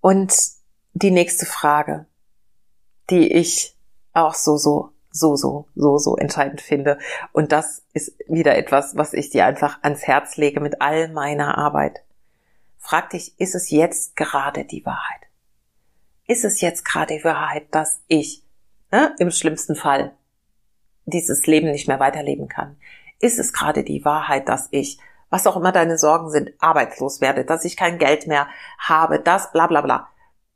Und 0.00 0.34
die 0.94 1.10
nächste 1.10 1.46
Frage, 1.46 2.06
die 3.10 3.32
ich 3.32 3.76
auch 4.12 4.34
so, 4.34 4.56
so, 4.56 4.92
so, 5.10 5.36
so, 5.36 5.66
so, 5.74 5.98
so 5.98 6.16
entscheidend 6.16 6.60
finde. 6.60 6.98
Und 7.32 7.52
das 7.52 7.82
ist 7.92 8.14
wieder 8.28 8.56
etwas, 8.56 8.96
was 8.96 9.12
ich 9.12 9.30
dir 9.30 9.44
einfach 9.44 9.82
ans 9.82 10.06
Herz 10.06 10.36
lege 10.36 10.60
mit 10.60 10.80
all 10.80 11.08
meiner 11.08 11.58
Arbeit. 11.58 12.02
Frag 12.78 13.10
dich, 13.10 13.38
ist 13.38 13.54
es 13.54 13.70
jetzt 13.70 14.16
gerade 14.16 14.64
die 14.64 14.86
Wahrheit? 14.86 15.25
Ist 16.26 16.44
es 16.44 16.60
jetzt 16.60 16.84
gerade 16.84 17.16
die 17.16 17.24
Wahrheit, 17.24 17.66
dass 17.70 18.02
ich 18.08 18.42
ne, 18.90 19.14
im 19.18 19.30
schlimmsten 19.30 19.76
Fall 19.76 20.14
dieses 21.04 21.46
Leben 21.46 21.70
nicht 21.70 21.88
mehr 21.88 22.00
weiterleben 22.00 22.48
kann? 22.48 22.76
Ist 23.20 23.38
es 23.38 23.52
gerade 23.52 23.84
die 23.84 24.04
Wahrheit, 24.04 24.48
dass 24.48 24.68
ich, 24.70 24.98
was 25.30 25.46
auch 25.46 25.56
immer 25.56 25.72
deine 25.72 25.98
Sorgen 25.98 26.30
sind, 26.30 26.50
arbeitslos 26.58 27.20
werde, 27.20 27.44
dass 27.44 27.64
ich 27.64 27.76
kein 27.76 27.98
Geld 27.98 28.26
mehr 28.26 28.48
habe, 28.78 29.20
das 29.20 29.52
bla 29.52 29.66
bla 29.66 29.80
bla. 29.80 30.08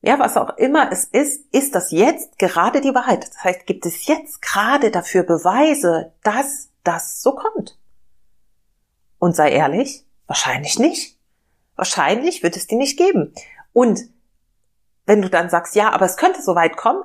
Ja, 0.02 0.18
was 0.18 0.36
auch 0.36 0.56
immer 0.56 0.90
es 0.90 1.04
ist, 1.04 1.44
ist 1.52 1.74
das 1.74 1.90
jetzt 1.90 2.38
gerade 2.38 2.80
die 2.80 2.94
Wahrheit. 2.94 3.28
Das 3.28 3.44
heißt, 3.44 3.66
gibt 3.66 3.84
es 3.84 4.06
jetzt 4.06 4.40
gerade 4.40 4.90
dafür 4.90 5.24
Beweise, 5.24 6.14
dass 6.22 6.70
das 6.84 7.20
so 7.20 7.32
kommt? 7.32 7.78
Und 9.18 9.36
sei 9.36 9.50
ehrlich, 9.52 10.06
wahrscheinlich 10.26 10.78
nicht. 10.78 11.18
Wahrscheinlich 11.76 12.42
wird 12.42 12.56
es 12.56 12.66
die 12.66 12.76
nicht 12.76 12.98
geben. 12.98 13.34
Und 13.72 14.00
wenn 15.06 15.22
du 15.22 15.30
dann 15.30 15.50
sagst, 15.50 15.74
ja, 15.74 15.90
aber 15.90 16.06
es 16.06 16.16
könnte 16.16 16.42
so 16.42 16.54
weit 16.54 16.76
kommen, 16.76 17.02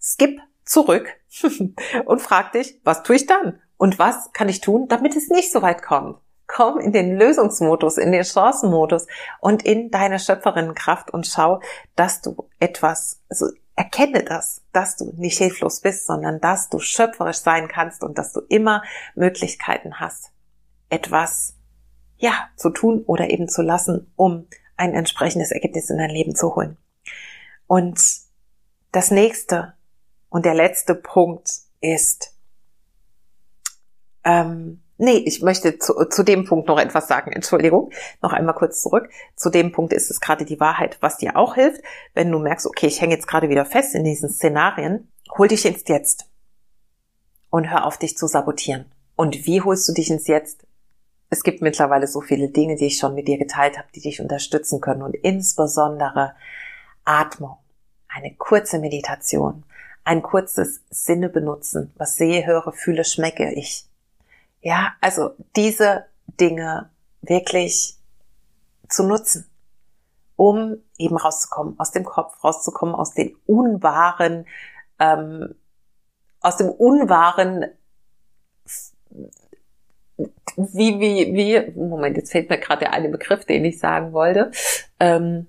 skip 0.00 0.40
zurück 0.64 1.08
und 2.04 2.22
frag 2.22 2.52
dich, 2.52 2.80
was 2.84 3.02
tue 3.02 3.16
ich 3.16 3.26
dann? 3.26 3.60
Und 3.76 3.98
was 3.98 4.32
kann 4.32 4.48
ich 4.48 4.60
tun, 4.60 4.88
damit 4.88 5.16
es 5.16 5.28
nicht 5.28 5.52
so 5.52 5.62
weit 5.62 5.82
kommt? 5.82 6.18
Komm 6.46 6.78
in 6.78 6.92
den 6.92 7.16
Lösungsmodus, 7.16 7.96
in 7.98 8.12
den 8.12 8.24
Chancenmodus 8.24 9.06
und 9.40 9.64
in 9.64 9.90
deine 9.90 10.18
Schöpferinnenkraft 10.18 11.10
und 11.10 11.26
schau, 11.26 11.60
dass 11.96 12.20
du 12.20 12.48
etwas, 12.60 13.22
also 13.28 13.46
erkenne 13.76 14.22
das, 14.22 14.62
dass 14.72 14.96
du 14.96 15.12
nicht 15.16 15.38
hilflos 15.38 15.80
bist, 15.80 16.06
sondern 16.06 16.40
dass 16.40 16.68
du 16.68 16.78
schöpferisch 16.78 17.38
sein 17.38 17.68
kannst 17.68 18.04
und 18.04 18.18
dass 18.18 18.32
du 18.32 18.40
immer 18.48 18.82
Möglichkeiten 19.14 19.98
hast, 20.00 20.30
etwas, 20.90 21.56
ja, 22.16 22.32
zu 22.56 22.70
tun 22.70 23.02
oder 23.06 23.30
eben 23.30 23.48
zu 23.48 23.62
lassen, 23.62 24.12
um 24.16 24.46
ein 24.76 24.94
entsprechendes 24.94 25.50
Ergebnis 25.50 25.90
in 25.90 25.98
dein 25.98 26.10
Leben 26.10 26.34
zu 26.34 26.54
holen. 26.54 26.76
Und 27.74 28.00
das 28.92 29.10
nächste 29.10 29.74
und 30.28 30.44
der 30.44 30.54
letzte 30.54 30.94
Punkt 30.94 31.50
ist, 31.80 32.32
ähm, 34.22 34.80
nee, 34.96 35.16
ich 35.16 35.42
möchte 35.42 35.80
zu, 35.80 36.04
zu 36.04 36.22
dem 36.22 36.44
Punkt 36.44 36.68
noch 36.68 36.78
etwas 36.78 37.08
sagen. 37.08 37.32
Entschuldigung, 37.32 37.90
noch 38.22 38.32
einmal 38.32 38.54
kurz 38.54 38.80
zurück. 38.80 39.08
Zu 39.34 39.50
dem 39.50 39.72
Punkt 39.72 39.92
ist 39.92 40.08
es 40.08 40.20
gerade 40.20 40.44
die 40.44 40.60
Wahrheit, 40.60 40.98
was 41.00 41.16
dir 41.16 41.34
auch 41.34 41.56
hilft, 41.56 41.82
wenn 42.14 42.30
du 42.30 42.38
merkst, 42.38 42.64
okay, 42.68 42.86
ich 42.86 43.00
hänge 43.00 43.14
jetzt 43.14 43.26
gerade 43.26 43.48
wieder 43.48 43.64
fest 43.64 43.96
in 43.96 44.04
diesen 44.04 44.28
Szenarien, 44.28 45.10
hol 45.36 45.48
dich 45.48 45.66
ins 45.66 45.82
Jetzt 45.88 46.30
und 47.50 47.72
hör 47.72 47.86
auf, 47.86 47.98
dich 47.98 48.16
zu 48.16 48.28
sabotieren. 48.28 48.84
Und 49.16 49.46
wie 49.46 49.62
holst 49.62 49.88
du 49.88 49.92
dich 49.92 50.12
ins 50.12 50.28
Jetzt? 50.28 50.64
Es 51.28 51.42
gibt 51.42 51.60
mittlerweile 51.60 52.06
so 52.06 52.20
viele 52.20 52.50
Dinge, 52.50 52.76
die 52.76 52.86
ich 52.86 52.98
schon 52.98 53.16
mit 53.16 53.26
dir 53.26 53.36
geteilt 53.36 53.78
habe, 53.78 53.88
die 53.96 54.00
dich 54.00 54.20
unterstützen 54.20 54.80
können 54.80 55.02
und 55.02 55.16
insbesondere 55.16 56.36
Atmung, 57.04 57.58
eine 58.14 58.34
kurze 58.34 58.78
Meditation, 58.78 59.64
ein 60.04 60.22
kurzes 60.22 60.82
Sinne 60.90 61.28
benutzen, 61.28 61.92
was 61.96 62.16
sehe, 62.16 62.46
höre, 62.46 62.72
fühle, 62.72 63.04
schmecke 63.04 63.52
ich. 63.52 63.86
Ja, 64.60 64.94
also 65.00 65.30
diese 65.56 66.06
Dinge 66.40 66.90
wirklich 67.22 67.96
zu 68.88 69.04
nutzen, 69.04 69.46
um 70.36 70.76
eben 70.98 71.16
rauszukommen 71.16 71.78
aus 71.78 71.90
dem 71.90 72.04
Kopf, 72.04 72.42
rauszukommen 72.42 72.94
aus 72.94 73.14
den 73.14 73.36
unwahren, 73.46 74.46
ähm, 74.98 75.54
aus 76.40 76.56
dem 76.56 76.68
unwahren, 76.68 77.66
wie, 80.56 81.00
wie, 81.00 81.34
wie, 81.34 81.72
Moment, 81.72 82.16
jetzt 82.16 82.30
fehlt 82.30 82.48
mir 82.48 82.58
gerade 82.58 82.80
der 82.80 82.92
eine 82.92 83.08
Begriff, 83.08 83.44
den 83.44 83.64
ich 83.64 83.80
sagen 83.80 84.12
wollte, 84.12 84.52
ähm, 85.00 85.48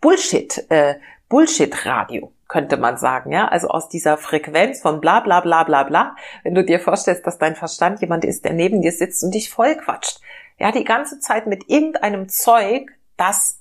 Bullshit, 0.00 0.66
äh, 0.70 0.96
Bullshit-Radio, 1.30 2.32
könnte 2.48 2.76
man 2.76 2.98
sagen, 2.98 3.32
ja, 3.32 3.48
also 3.48 3.68
aus 3.68 3.88
dieser 3.88 4.18
Frequenz 4.18 4.82
von 4.82 5.00
bla 5.00 5.20
bla 5.20 5.40
bla 5.40 5.62
bla 5.62 5.84
bla, 5.84 6.16
wenn 6.42 6.54
du 6.54 6.64
dir 6.64 6.80
vorstellst, 6.80 7.26
dass 7.26 7.38
dein 7.38 7.54
Verstand 7.56 8.00
jemand 8.00 8.24
ist, 8.24 8.44
der 8.44 8.52
neben 8.52 8.82
dir 8.82 8.92
sitzt 8.92 9.22
und 9.24 9.32
dich 9.32 9.48
voll 9.48 9.76
quatscht, 9.76 10.20
ja, 10.58 10.72
die 10.72 10.84
ganze 10.84 11.20
Zeit 11.20 11.46
mit 11.46 11.70
irgendeinem 11.70 12.28
Zeug, 12.28 12.90
das 13.16 13.60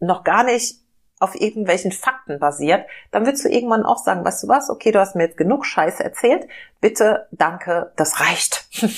noch 0.00 0.24
gar 0.24 0.42
nicht 0.42 0.80
auf 1.20 1.34
irgendwelchen 1.40 1.92
Fakten 1.92 2.40
basiert, 2.40 2.86
dann 3.12 3.24
würdest 3.24 3.44
du 3.44 3.48
irgendwann 3.48 3.86
auch 3.86 3.98
sagen, 3.98 4.24
weißt 4.24 4.42
du 4.42 4.48
was, 4.48 4.68
okay, 4.68 4.90
du 4.90 4.98
hast 4.98 5.14
mir 5.14 5.24
jetzt 5.24 5.38
genug 5.38 5.64
Scheiße 5.64 6.02
erzählt, 6.02 6.46
bitte, 6.80 7.28
danke, 7.30 7.92
das 7.96 8.20
reicht. 8.20 8.66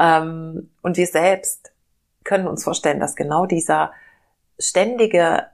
ähm, 0.00 0.70
und 0.82 0.96
wir 0.96 1.06
selbst 1.06 1.72
können 2.24 2.48
uns 2.48 2.64
vorstellen, 2.64 3.00
dass 3.00 3.14
genau 3.14 3.44
dieser 3.44 3.92
ständige 4.58 5.46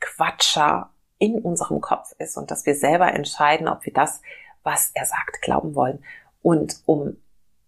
Quatscher 0.00 0.90
in 1.18 1.38
unserem 1.38 1.80
Kopf 1.80 2.12
ist 2.18 2.36
und 2.36 2.50
dass 2.50 2.66
wir 2.66 2.74
selber 2.74 3.12
entscheiden, 3.12 3.68
ob 3.68 3.84
wir 3.84 3.92
das, 3.92 4.22
was 4.62 4.90
er 4.94 5.06
sagt, 5.06 5.42
glauben 5.42 5.74
wollen. 5.74 6.02
Und 6.42 6.80
um 6.86 7.16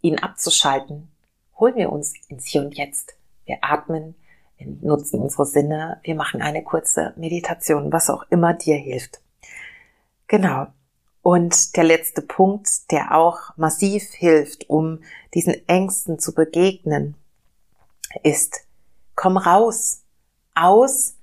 ihn 0.01 0.19
abzuschalten, 0.19 1.11
holen 1.59 1.77
wir 1.77 1.93
uns 1.93 2.15
ins 2.29 2.47
Hier 2.47 2.63
und 2.63 2.77
Jetzt. 2.77 3.15
Wir 3.45 3.59
atmen, 3.61 4.15
wir 4.57 4.67
nutzen 4.81 5.21
unsere 5.21 5.47
Sinne, 5.47 6.01
wir 6.03 6.15
machen 6.15 6.41
eine 6.43 6.63
kurze 6.63 7.13
Meditation, 7.17 7.93
was 7.93 8.11
auch 8.11 8.25
immer 8.31 8.55
dir 8.55 8.77
hilft. 8.77 9.21
Genau. 10.27 10.69
Und 11.21 11.77
der 11.77 11.85
letzte 11.85 12.23
Punkt, 12.23 12.91
der 12.91 13.15
auch 13.15 13.57
massiv 13.57 14.13
hilft, 14.13 14.69
um 14.69 15.01
diesen 15.35 15.69
Ängsten 15.69 16.19
zu 16.19 16.35
begegnen, 16.35 17.15
ist, 18.23 18.67
komm 19.15 19.37
raus 19.37 20.03
aus 20.55 21.15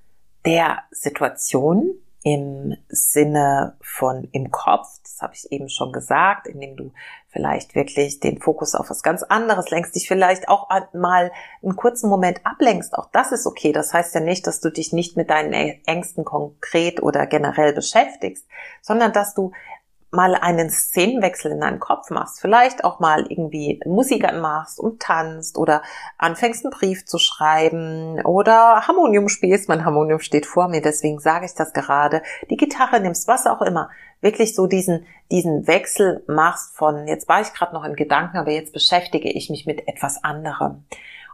der 0.44 0.78
Situation 0.90 1.94
im 2.22 2.76
Sinne 2.88 3.76
von 3.80 4.28
im 4.32 4.50
Kopf, 4.50 4.88
das 5.02 5.22
habe 5.22 5.32
ich 5.34 5.50
eben 5.52 5.70
schon 5.70 5.90
gesagt, 5.92 6.46
indem 6.46 6.76
du 6.76 6.92
vielleicht 7.28 7.74
wirklich 7.74 8.20
den 8.20 8.40
Fokus 8.40 8.74
auf 8.74 8.90
was 8.90 9.02
ganz 9.02 9.22
anderes 9.22 9.70
lenkst, 9.70 9.94
dich 9.94 10.06
vielleicht 10.06 10.48
auch 10.48 10.68
mal 10.92 11.32
einen 11.62 11.76
kurzen 11.76 12.10
Moment 12.10 12.44
ablenkst. 12.44 12.94
Auch 12.94 13.08
das 13.12 13.32
ist 13.32 13.46
okay. 13.46 13.72
Das 13.72 13.94
heißt 13.94 14.14
ja 14.14 14.20
nicht, 14.20 14.46
dass 14.46 14.60
du 14.60 14.70
dich 14.70 14.92
nicht 14.92 15.16
mit 15.16 15.30
deinen 15.30 15.52
Ängsten 15.86 16.24
konkret 16.24 17.02
oder 17.02 17.26
generell 17.26 17.72
beschäftigst, 17.72 18.46
sondern 18.82 19.12
dass 19.12 19.34
du 19.34 19.52
mal 20.10 20.34
einen 20.34 20.70
Szenenwechsel 20.70 21.52
in 21.52 21.60
deinem 21.60 21.78
Kopf 21.78 22.10
machst, 22.10 22.40
vielleicht 22.40 22.84
auch 22.84 22.98
mal 22.98 23.26
irgendwie 23.28 23.80
Musik 23.86 24.24
anmachst 24.24 24.80
und 24.80 25.00
tanzt 25.00 25.56
oder 25.56 25.82
anfängst 26.18 26.64
einen 26.64 26.72
Brief 26.72 27.06
zu 27.06 27.18
schreiben 27.18 28.20
oder 28.24 28.88
Harmonium 28.88 29.28
spielst. 29.28 29.68
Mein 29.68 29.84
Harmonium 29.84 30.18
steht 30.18 30.46
vor 30.46 30.68
mir, 30.68 30.82
deswegen 30.82 31.20
sage 31.20 31.46
ich 31.46 31.54
das 31.54 31.72
gerade. 31.72 32.22
Die 32.50 32.56
Gitarre 32.56 33.00
nimmst, 33.00 33.28
was 33.28 33.46
auch 33.46 33.62
immer. 33.62 33.90
Wirklich 34.20 34.54
so 34.54 34.66
diesen, 34.66 35.06
diesen 35.30 35.66
Wechsel 35.66 36.24
machst 36.26 36.76
von, 36.76 37.06
jetzt 37.06 37.28
war 37.28 37.40
ich 37.40 37.52
gerade 37.52 37.72
noch 37.72 37.84
in 37.84 37.94
Gedanken, 37.94 38.36
aber 38.36 38.50
jetzt 38.50 38.72
beschäftige 38.72 39.30
ich 39.30 39.48
mich 39.48 39.64
mit 39.64 39.86
etwas 39.86 40.24
anderem. 40.24 40.84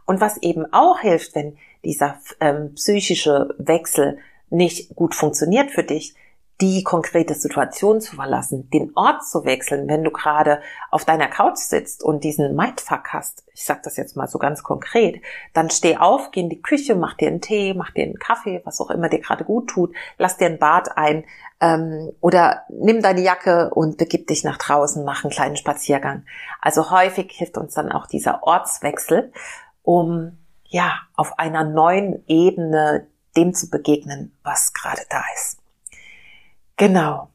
Und 0.05 0.21
was 0.21 0.37
eben 0.37 0.71
auch 0.71 0.99
hilft, 0.99 1.35
wenn 1.35 1.57
dieser 1.83 2.19
ähm, 2.39 2.75
psychische 2.75 3.55
Wechsel 3.57 4.19
nicht 4.49 4.95
gut 4.95 5.15
funktioniert 5.15 5.71
für 5.71 5.83
dich, 5.83 6.15
die 6.59 6.83
konkrete 6.83 7.35
Situation 7.35 8.01
zu 8.01 8.15
verlassen, 8.15 8.69
den 8.71 8.91
Ort 8.95 9.27
zu 9.27 9.45
wechseln, 9.45 9.87
wenn 9.87 10.03
du 10.03 10.09
gerade 10.09 10.59
auf 10.89 11.05
deiner 11.05 11.27
Couch 11.27 11.57
sitzt 11.57 12.03
und 12.03 12.23
diesen 12.23 12.55
Mindfuck 12.55 13.13
hast, 13.13 13.43
ich 13.53 13.63
sag 13.63 13.83
das 13.83 13.95
jetzt 13.95 14.15
mal 14.15 14.27
so 14.27 14.39
ganz 14.39 14.63
konkret, 14.63 15.21
dann 15.53 15.69
steh 15.69 15.97
auf, 15.97 16.31
geh 16.31 16.39
in 16.39 16.49
die 16.49 16.61
Küche, 16.61 16.95
mach 16.95 17.13
dir 17.13 17.27
einen 17.27 17.41
Tee, 17.41 17.75
mach 17.75 17.91
dir 17.91 18.05
einen 18.05 18.17
Kaffee, 18.17 18.61
was 18.65 18.81
auch 18.81 18.89
immer 18.89 19.07
dir 19.07 19.19
gerade 19.19 19.43
gut 19.43 19.69
tut, 19.69 19.95
lass 20.17 20.37
dir 20.37 20.47
ein 20.47 20.57
Bad 20.57 20.97
ein 20.97 21.25
ähm, 21.61 22.11
oder 22.21 22.63
nimm 22.69 23.03
deine 23.03 23.21
Jacke 23.21 23.69
und 23.69 23.97
begib 23.97 24.25
dich 24.25 24.43
nach 24.43 24.57
draußen, 24.57 25.05
mach 25.05 25.23
einen 25.23 25.31
kleinen 25.31 25.57
Spaziergang. 25.57 26.25
Also 26.59 26.89
häufig 26.89 27.31
hilft 27.31 27.59
uns 27.59 27.75
dann 27.75 27.91
auch 27.91 28.07
dieser 28.07 28.41
Ortswechsel, 28.41 29.31
um 29.83 30.39
ja 30.63 30.93
auf 31.15 31.37
einer 31.37 31.63
neuen 31.63 32.23
Ebene 32.27 33.07
dem 33.35 33.53
zu 33.53 33.69
begegnen, 33.69 34.35
was 34.43 34.73
gerade 34.73 35.03
da 35.09 35.23
ist. 35.35 35.56
Genau. 36.77 37.29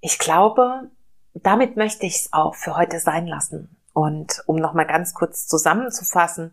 Ich 0.00 0.18
glaube, 0.18 0.90
damit 1.34 1.76
möchte 1.76 2.06
ich 2.06 2.16
es 2.16 2.32
auch 2.32 2.54
für 2.54 2.76
heute 2.76 3.00
sein 3.00 3.26
lassen. 3.26 3.76
Und 3.92 4.42
um 4.46 4.56
nochmal 4.56 4.86
ganz 4.86 5.14
kurz 5.14 5.46
zusammenzufassen, 5.48 6.52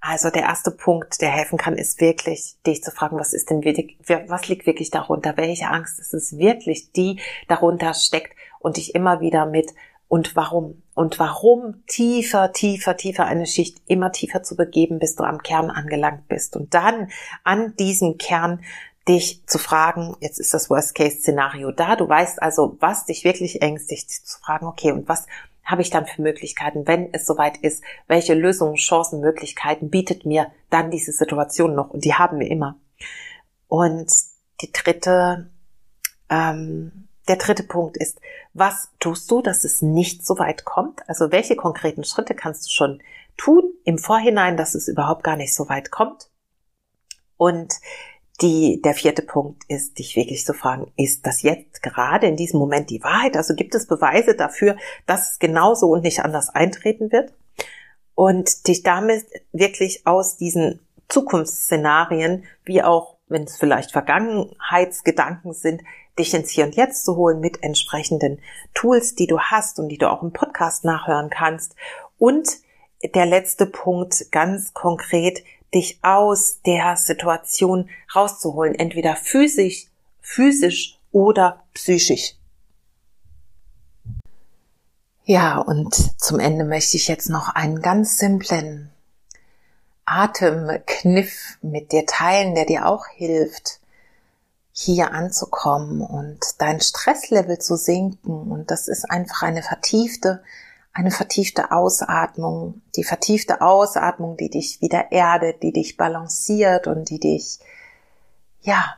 Also 0.00 0.30
der 0.30 0.42
erste 0.42 0.70
Punkt, 0.70 1.20
der 1.20 1.30
helfen 1.30 1.58
kann, 1.58 1.76
ist 1.76 2.00
wirklich, 2.00 2.56
dich 2.66 2.82
zu 2.84 2.92
fragen, 2.92 3.18
was 3.18 3.32
ist 3.32 3.50
denn 3.50 3.64
wirklich, 3.64 3.98
was 4.28 4.46
liegt 4.46 4.66
wirklich 4.66 4.90
darunter? 4.90 5.36
Welche 5.36 5.68
Angst 5.68 5.98
ist 5.98 6.14
es 6.14 6.38
wirklich, 6.38 6.92
die 6.92 7.18
darunter 7.48 7.92
steckt 7.94 8.36
und 8.60 8.76
dich 8.76 8.94
immer 8.94 9.20
wieder 9.20 9.46
mit 9.46 9.72
und 10.06 10.36
warum? 10.36 10.82
Und 10.94 11.18
warum 11.18 11.82
tiefer, 11.88 12.52
tiefer, 12.52 12.96
tiefer 12.96 13.24
eine 13.24 13.46
Schicht 13.46 13.82
immer 13.86 14.12
tiefer 14.12 14.44
zu 14.44 14.54
begeben, 14.54 15.00
bis 15.00 15.16
du 15.16 15.24
am 15.24 15.42
Kern 15.42 15.70
angelangt 15.70 16.28
bist. 16.28 16.54
Und 16.56 16.74
dann 16.74 17.10
an 17.42 17.74
diesem 17.76 18.16
Kern 18.16 18.62
dich 19.08 19.46
zu 19.46 19.58
fragen, 19.58 20.16
jetzt 20.20 20.38
ist 20.38 20.52
das 20.52 20.68
Worst-Case-Szenario 20.68 21.70
da, 21.70 21.96
du 21.96 22.08
weißt 22.08 22.42
also, 22.42 22.76
was 22.80 23.06
dich 23.06 23.24
wirklich 23.24 23.62
ängstigt, 23.62 24.10
zu 24.10 24.38
fragen, 24.40 24.66
okay, 24.66 24.92
und 24.92 25.08
was 25.08 25.26
habe 25.64 25.82
ich 25.82 25.90
dann 25.90 26.06
für 26.06 26.22
Möglichkeiten, 26.22 26.86
wenn 26.86 27.12
es 27.12 27.26
soweit 27.26 27.58
ist, 27.58 27.82
welche 28.06 28.34
Lösungen, 28.34 28.76
Chancen, 28.76 29.20
Möglichkeiten 29.20 29.90
bietet 29.90 30.24
mir 30.24 30.50
dann 30.70 30.90
diese 30.90 31.12
Situation 31.12 31.74
noch 31.74 31.90
und 31.90 32.04
die 32.04 32.14
haben 32.14 32.38
wir 32.38 32.48
immer. 32.48 32.76
Und 33.68 34.12
die 34.60 34.70
dritte, 34.72 35.50
ähm, 36.30 37.08
der 37.26 37.36
dritte 37.36 37.64
Punkt 37.64 37.96
ist, 37.96 38.20
was 38.54 38.90
tust 39.00 39.28
du, 39.30 39.42
dass 39.42 39.64
es 39.64 39.82
nicht 39.82 40.24
so 40.24 40.38
weit 40.38 40.64
kommt? 40.64 41.06
Also 41.08 41.32
welche 41.32 41.56
konkreten 41.56 42.04
Schritte 42.04 42.34
kannst 42.34 42.66
du 42.66 42.70
schon 42.70 43.02
tun 43.36 43.64
im 43.84 43.98
Vorhinein, 43.98 44.56
dass 44.56 44.76
es 44.76 44.86
überhaupt 44.86 45.24
gar 45.24 45.36
nicht 45.36 45.54
so 45.54 45.68
weit 45.68 45.90
kommt? 45.90 46.30
Und 47.36 47.74
die, 48.42 48.80
der 48.82 48.94
vierte 48.94 49.22
Punkt 49.22 49.62
ist, 49.68 49.98
dich 49.98 50.16
wirklich 50.16 50.44
zu 50.44 50.52
fragen, 50.52 50.92
ist 50.96 51.26
das 51.26 51.42
jetzt 51.42 51.82
gerade 51.82 52.26
in 52.26 52.36
diesem 52.36 52.60
Moment 52.60 52.90
die 52.90 53.02
Wahrheit? 53.02 53.36
Also 53.36 53.54
gibt 53.54 53.74
es 53.74 53.86
Beweise 53.86 54.34
dafür, 54.34 54.76
dass 55.06 55.32
es 55.32 55.38
genauso 55.38 55.88
und 55.88 56.02
nicht 56.02 56.20
anders 56.20 56.50
eintreten 56.50 57.12
wird? 57.12 57.32
Und 58.14 58.66
dich 58.68 58.82
damit 58.82 59.26
wirklich 59.52 60.06
aus 60.06 60.36
diesen 60.36 60.80
Zukunftsszenarien, 61.08 62.44
wie 62.64 62.82
auch 62.82 63.16
wenn 63.28 63.44
es 63.44 63.56
vielleicht 63.56 63.92
Vergangenheitsgedanken 63.92 65.52
sind, 65.52 65.82
dich 66.18 66.32
ins 66.32 66.50
Hier 66.50 66.64
und 66.64 66.76
Jetzt 66.76 67.04
zu 67.04 67.16
holen 67.16 67.40
mit 67.40 67.62
entsprechenden 67.62 68.40
Tools, 68.74 69.14
die 69.14 69.26
du 69.26 69.38
hast 69.38 69.78
und 69.78 69.88
die 69.88 69.98
du 69.98 70.10
auch 70.10 70.22
im 70.22 70.32
Podcast 70.32 70.84
nachhören 70.84 71.30
kannst. 71.30 71.74
Und 72.18 72.48
der 73.14 73.26
letzte 73.26 73.66
Punkt 73.66 74.30
ganz 74.30 74.72
konkret, 74.72 75.42
dich 75.74 75.98
aus 76.02 76.60
der 76.64 76.96
Situation 76.96 77.88
rauszuholen, 78.14 78.74
entweder 78.74 79.16
physisch, 79.16 79.86
physisch 80.20 80.98
oder 81.12 81.62
psychisch. 81.74 82.34
Ja, 85.24 85.58
und 85.58 85.94
zum 86.20 86.38
Ende 86.38 86.64
möchte 86.64 86.96
ich 86.96 87.08
jetzt 87.08 87.28
noch 87.28 87.48
einen 87.48 87.82
ganz 87.82 88.18
simplen 88.18 88.92
Atemkniff 90.04 91.58
mit 91.62 91.90
dir 91.90 92.06
teilen, 92.06 92.54
der 92.54 92.64
dir 92.64 92.86
auch 92.86 93.06
hilft, 93.08 93.80
hier 94.72 95.12
anzukommen 95.12 96.00
und 96.00 96.38
dein 96.58 96.80
Stresslevel 96.80 97.58
zu 97.58 97.76
sinken. 97.76 98.52
Und 98.52 98.70
das 98.70 98.86
ist 98.88 99.10
einfach 99.10 99.42
eine 99.42 99.62
vertiefte 99.62 100.44
eine 100.96 101.10
vertiefte 101.10 101.72
Ausatmung, 101.72 102.80
die 102.96 103.04
vertiefte 103.04 103.60
Ausatmung, 103.60 104.38
die 104.38 104.48
dich 104.48 104.80
wieder 104.80 105.12
erdet, 105.12 105.62
die 105.62 105.72
dich 105.72 105.98
balanciert 105.98 106.86
und 106.86 107.10
die 107.10 107.20
dich, 107.20 107.58
ja, 108.62 108.96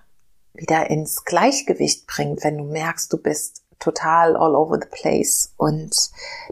wieder 0.54 0.90
ins 0.90 1.24
Gleichgewicht 1.24 2.06
bringt, 2.06 2.44
wenn 2.44 2.56
du 2.56 2.64
merkst, 2.64 3.12
du 3.12 3.18
bist 3.18 3.62
total 3.80 4.36
all 4.36 4.54
over 4.54 4.78
the 4.80 4.88
place. 4.88 5.52
Und 5.56 5.92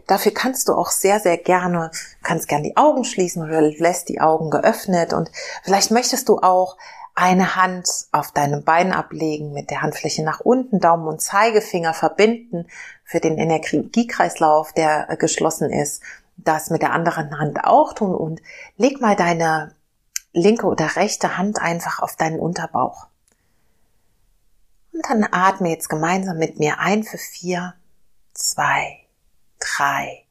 dafür 0.05 0.33
kannst 0.33 0.67
du 0.67 0.73
auch 0.73 0.89
sehr, 0.89 1.21
sehr 1.21 1.37
gerne, 1.37 1.91
kannst 2.23 2.49
gerne 2.49 2.63
die 2.63 2.75
Augen 2.75 3.05
schließen 3.05 3.41
oder 3.41 3.61
lässt 3.61 4.09
die 4.09 4.19
Augen 4.19 4.49
geöffnet 4.49 5.13
und 5.13 5.31
vielleicht 5.63 5.91
möchtest 5.91 6.27
du 6.27 6.39
auch 6.39 6.77
eine 7.15 7.55
Hand 7.55 7.89
auf 8.11 8.31
deinem 8.31 8.63
Bein 8.63 8.91
ablegen, 8.91 9.51
mit 9.51 9.71
der 9.71 9.81
Handfläche 9.81 10.23
nach 10.23 10.41
unten, 10.41 10.79
Daumen 10.79 11.07
und 11.07 11.21
Zeigefinger 11.21 11.93
verbinden 11.93 12.67
für 13.07 13.19
den 13.19 13.37
Energiekreislauf, 13.37 14.73
der 14.73 15.09
äh, 15.09 15.17
geschlossen 15.17 15.71
ist. 15.71 16.03
Das 16.35 16.69
mit 16.69 16.83
der 16.83 16.91
anderen 16.91 17.39
Hand 17.39 17.63
auch 17.63 17.93
tun 17.93 18.13
und 18.13 18.41
leg 18.75 19.01
mal 19.01 19.15
deine 19.15 19.73
linke 20.33 20.67
oder 20.67 20.95
rechte 20.95 21.37
Hand 21.37 21.59
einfach 21.59 21.99
auf 21.99 22.15
deinen 22.15 22.39
Unterbauch. 22.39 23.07
Und 24.93 25.03
dann 25.09 25.27
atme 25.31 25.69
jetzt 25.69 25.89
gemeinsam 25.89 26.37
mit 26.37 26.59
mir 26.59 26.79
ein 26.79 27.03
für 27.03 27.17
vier, 27.17 27.73
zwei, 28.33 28.99
drei, 29.59 30.25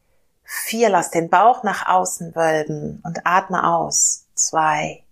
vier. 0.44 0.88
Lass 0.88 1.10
den 1.10 1.28
Bauch 1.28 1.64
nach 1.64 1.88
außen 1.88 2.36
wölben 2.36 3.00
und 3.04 3.26
atme 3.26 3.66
aus. 3.66 4.26
Zwei, 4.34 5.02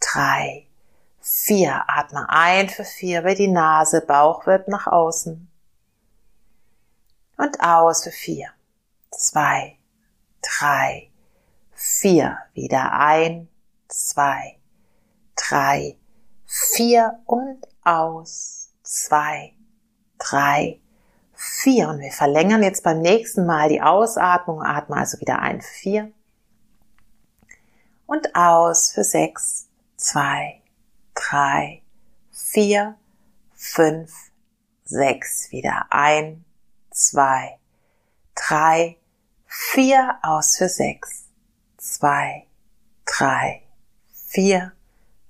drei, 0.00 0.66
Vier. 1.28 1.82
Atme 1.88 2.28
ein 2.28 2.68
für 2.68 2.84
vier 2.84 3.20
über 3.20 3.34
die 3.34 3.48
Nase. 3.48 4.00
Bauch 4.00 4.46
wird 4.46 4.68
nach 4.68 4.86
außen. 4.86 5.50
Und 7.36 7.60
aus 7.60 8.04
für 8.04 8.10
vier. 8.10 8.50
Zwei. 9.10 9.78
Drei. 10.42 11.10
Vier. 11.72 12.38
Wieder 12.54 12.92
ein. 12.92 13.48
Zwei. 13.88 14.58
Drei. 15.36 15.96
Vier 16.46 17.18
und 17.26 17.66
aus. 17.82 18.70
Zwei. 18.82 19.54
Drei. 20.18 20.80
Vier. 21.34 21.88
Und 21.90 22.00
wir 22.00 22.12
verlängern 22.12 22.62
jetzt 22.62 22.82
beim 22.82 23.00
nächsten 23.00 23.46
Mal 23.46 23.68
die 23.68 23.82
Ausatmung. 23.82 24.62
Atme 24.62 24.96
also 24.96 25.20
wieder 25.20 25.40
ein 25.40 25.60
vier. 25.60 26.12
Und 28.06 28.34
aus 28.34 28.92
für 28.92 29.04
sechs. 29.04 29.68
Zwei 29.96 30.62
drei, 31.16 31.82
vier, 32.30 32.96
fünf, 33.54 34.12
sechs. 34.84 35.50
Wieder 35.50 35.86
ein, 35.90 36.44
zwei, 36.96 37.58
drei, 38.34 38.96
vier. 39.46 40.18
Aus 40.22 40.56
für 40.56 40.68
sechs, 40.68 41.28
zwei, 41.76 42.46
drei, 43.04 43.62
vier, 44.26 44.72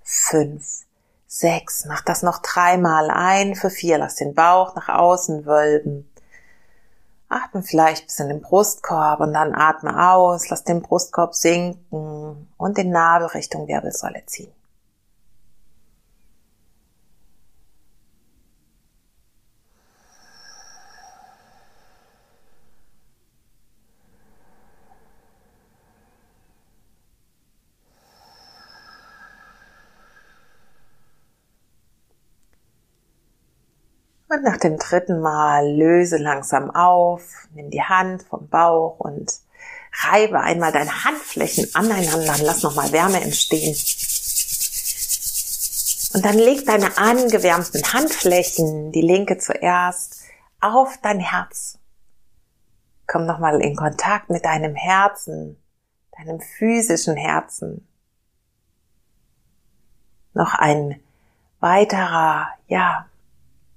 fünf, 0.02 0.84
sechs. 1.26 1.84
Mach 1.86 2.02
das 2.02 2.22
noch 2.22 2.38
dreimal 2.38 3.10
ein 3.10 3.54
für 3.54 3.70
vier. 3.70 3.98
Lass 3.98 4.14
den 4.14 4.34
Bauch 4.34 4.74
nach 4.74 4.88
außen 4.88 5.44
wölben. 5.44 6.10
Atme 7.28 7.62
vielleicht 7.62 8.06
bis 8.06 8.20
in 8.20 8.28
den 8.28 8.40
Brustkorb 8.40 9.18
und 9.20 9.34
dann 9.34 9.54
atme 9.54 10.10
aus. 10.10 10.48
Lass 10.48 10.62
den 10.62 10.82
Brustkorb 10.82 11.34
sinken 11.34 12.48
und 12.56 12.78
den 12.78 12.90
Nabel 12.90 13.26
Richtung 13.26 13.66
Wirbelsäule 13.66 14.24
ziehen. 14.26 14.55
Und 34.36 34.42
nach 34.42 34.58
dem 34.58 34.76
dritten 34.76 35.20
Mal 35.20 35.66
löse 35.66 36.18
langsam 36.18 36.70
auf, 36.70 37.22
nimm 37.54 37.70
die 37.70 37.82
Hand 37.82 38.22
vom 38.22 38.48
Bauch 38.48 39.00
und 39.00 39.32
reibe 40.02 40.40
einmal 40.40 40.72
deine 40.72 41.04
Handflächen 41.04 41.74
aneinander, 41.74 42.34
lass 42.42 42.62
nochmal 42.62 42.92
Wärme 42.92 43.22
entstehen. 43.22 43.74
Und 46.12 46.22
dann 46.22 46.36
leg 46.36 46.66
deine 46.66 46.98
angewärmten 46.98 47.82
Handflächen, 47.94 48.92
die 48.92 49.00
linke 49.00 49.38
zuerst, 49.38 50.20
auf 50.60 50.98
dein 51.02 51.20
Herz. 51.20 51.78
Komm 53.06 53.24
nochmal 53.24 53.62
in 53.62 53.74
Kontakt 53.74 54.28
mit 54.28 54.44
deinem 54.44 54.74
Herzen, 54.74 55.56
deinem 56.18 56.40
physischen 56.40 57.16
Herzen. 57.16 57.88
Noch 60.34 60.52
ein 60.52 61.00
weiterer, 61.60 62.48
ja, 62.66 63.06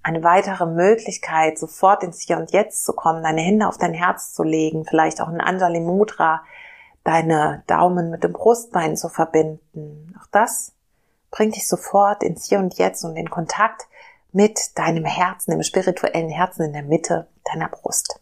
eine 0.04 0.24
weitere 0.24 0.66
Möglichkeit, 0.66 1.58
sofort 1.58 2.04
ins 2.04 2.22
Hier 2.22 2.38
und 2.38 2.52
Jetzt 2.52 2.86
zu 2.86 2.94
kommen, 2.94 3.24
deine 3.24 3.42
Hände 3.42 3.68
auf 3.68 3.78
dein 3.78 3.94
Herz 3.94 4.34
zu 4.34 4.44
legen, 4.44 4.86
vielleicht 4.86 5.22
auch 5.22 5.28
ein 5.28 5.42
Anjali 5.42 5.80
Mudra, 5.80 6.44
deine 7.04 7.64
Daumen 7.68 8.10
mit 8.10 8.24
dem 8.24 8.34
Brustbein 8.34 8.96
zu 8.96 9.10
verbinden. 9.10 10.16
Auch 10.22 10.28
das 10.32 10.74
bringt 11.32 11.56
dich 11.56 11.68
sofort 11.68 12.24
ins 12.24 12.48
Hier 12.48 12.60
und 12.60 12.78
Jetzt 12.78 13.04
und 13.04 13.16
in 13.16 13.30
Kontakt 13.30 13.88
mit 14.32 14.78
deinem 14.78 15.06
Herzen, 15.06 15.52
dem 15.52 15.64
spirituellen 15.64 16.30
Herzen 16.30 16.66
in 16.66 16.74
der 16.74 16.84
Mitte 16.84 17.28
deiner 17.52 17.70
Brust. 17.70 18.22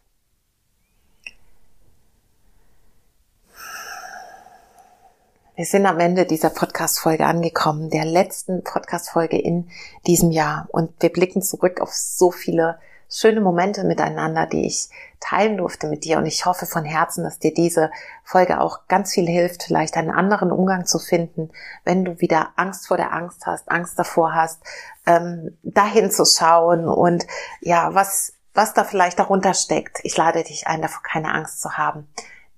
Wir 5.58 5.65
sind 5.65 5.88
am 5.88 6.00
Ende 6.00 6.28
dieser 6.28 6.52
Podcast-Folge 6.52 7.26
angekommen, 7.26 7.89
der 7.89 8.06
letzten 8.06 8.63
Podcast-Folge 8.63 9.39
in 9.39 9.72
diesem 10.06 10.30
Jahr. 10.30 10.67
Und 10.72 10.91
wir 11.02 11.12
blicken 11.12 11.41
zurück 11.41 11.82
auf 11.82 11.91
so 11.93 12.30
viele 12.30 12.78
schöne 13.10 13.41
Momente 13.41 13.84
miteinander, 13.84 14.46
die 14.46 14.67
ich 14.67 14.89
teilen 15.20 15.58
durfte 15.58 15.88
mit 15.88 16.04
dir. 16.04 16.20
Und 16.20 16.28
ich 16.28 16.46
hoffe 16.46 16.67
von 16.67 16.86
Herzen, 16.86 17.24
dass 17.24 17.39
dir 17.39 17.56
diese 17.56 17.89
Folge 18.24 18.62
auch 18.62 18.82
ganz 18.88 19.12
viel 19.15 19.26
hilft, 19.26 19.63
vielleicht 19.63 19.98
einen 19.98 20.12
anderen 20.12 20.52
Umgang 20.52 20.86
zu 20.86 21.00
finden, 21.00 21.50
wenn 21.84 22.06
du 22.06 22.22
wieder 22.22 22.52
Angst 22.56 22.88
vor 22.88 22.98
der 22.98 23.12
Angst 23.12 23.48
hast, 23.48 23.67
Angst 23.72 23.98
davor 23.98 24.36
hast, 24.36 24.62
ähm, 25.08 25.58
dahin 25.63 26.12
zu 26.12 26.26
schauen 26.26 26.88
und 26.88 27.26
ja, 27.62 27.96
was, 27.96 28.34
was 28.54 28.76
da 28.76 28.84
vielleicht 28.84 29.17
darunter 29.17 29.56
steckt. 29.56 30.02
Ich 30.04 30.15
lade 30.17 30.43
dich 30.43 30.67
ein, 30.67 30.84
davor 30.84 31.02
keine 31.02 31.34
Angst 31.34 31.62
zu 31.62 31.80
haben. 31.80 32.08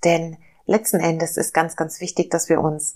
Denn 0.03 0.35
letzten 0.69 0.99
Endes 0.99 1.37
ist 1.37 1.53
ganz, 1.53 1.75
ganz 1.75 1.99
wichtig, 1.99 2.29
dass 2.29 2.49
wir 2.49 2.61
uns 2.61 2.95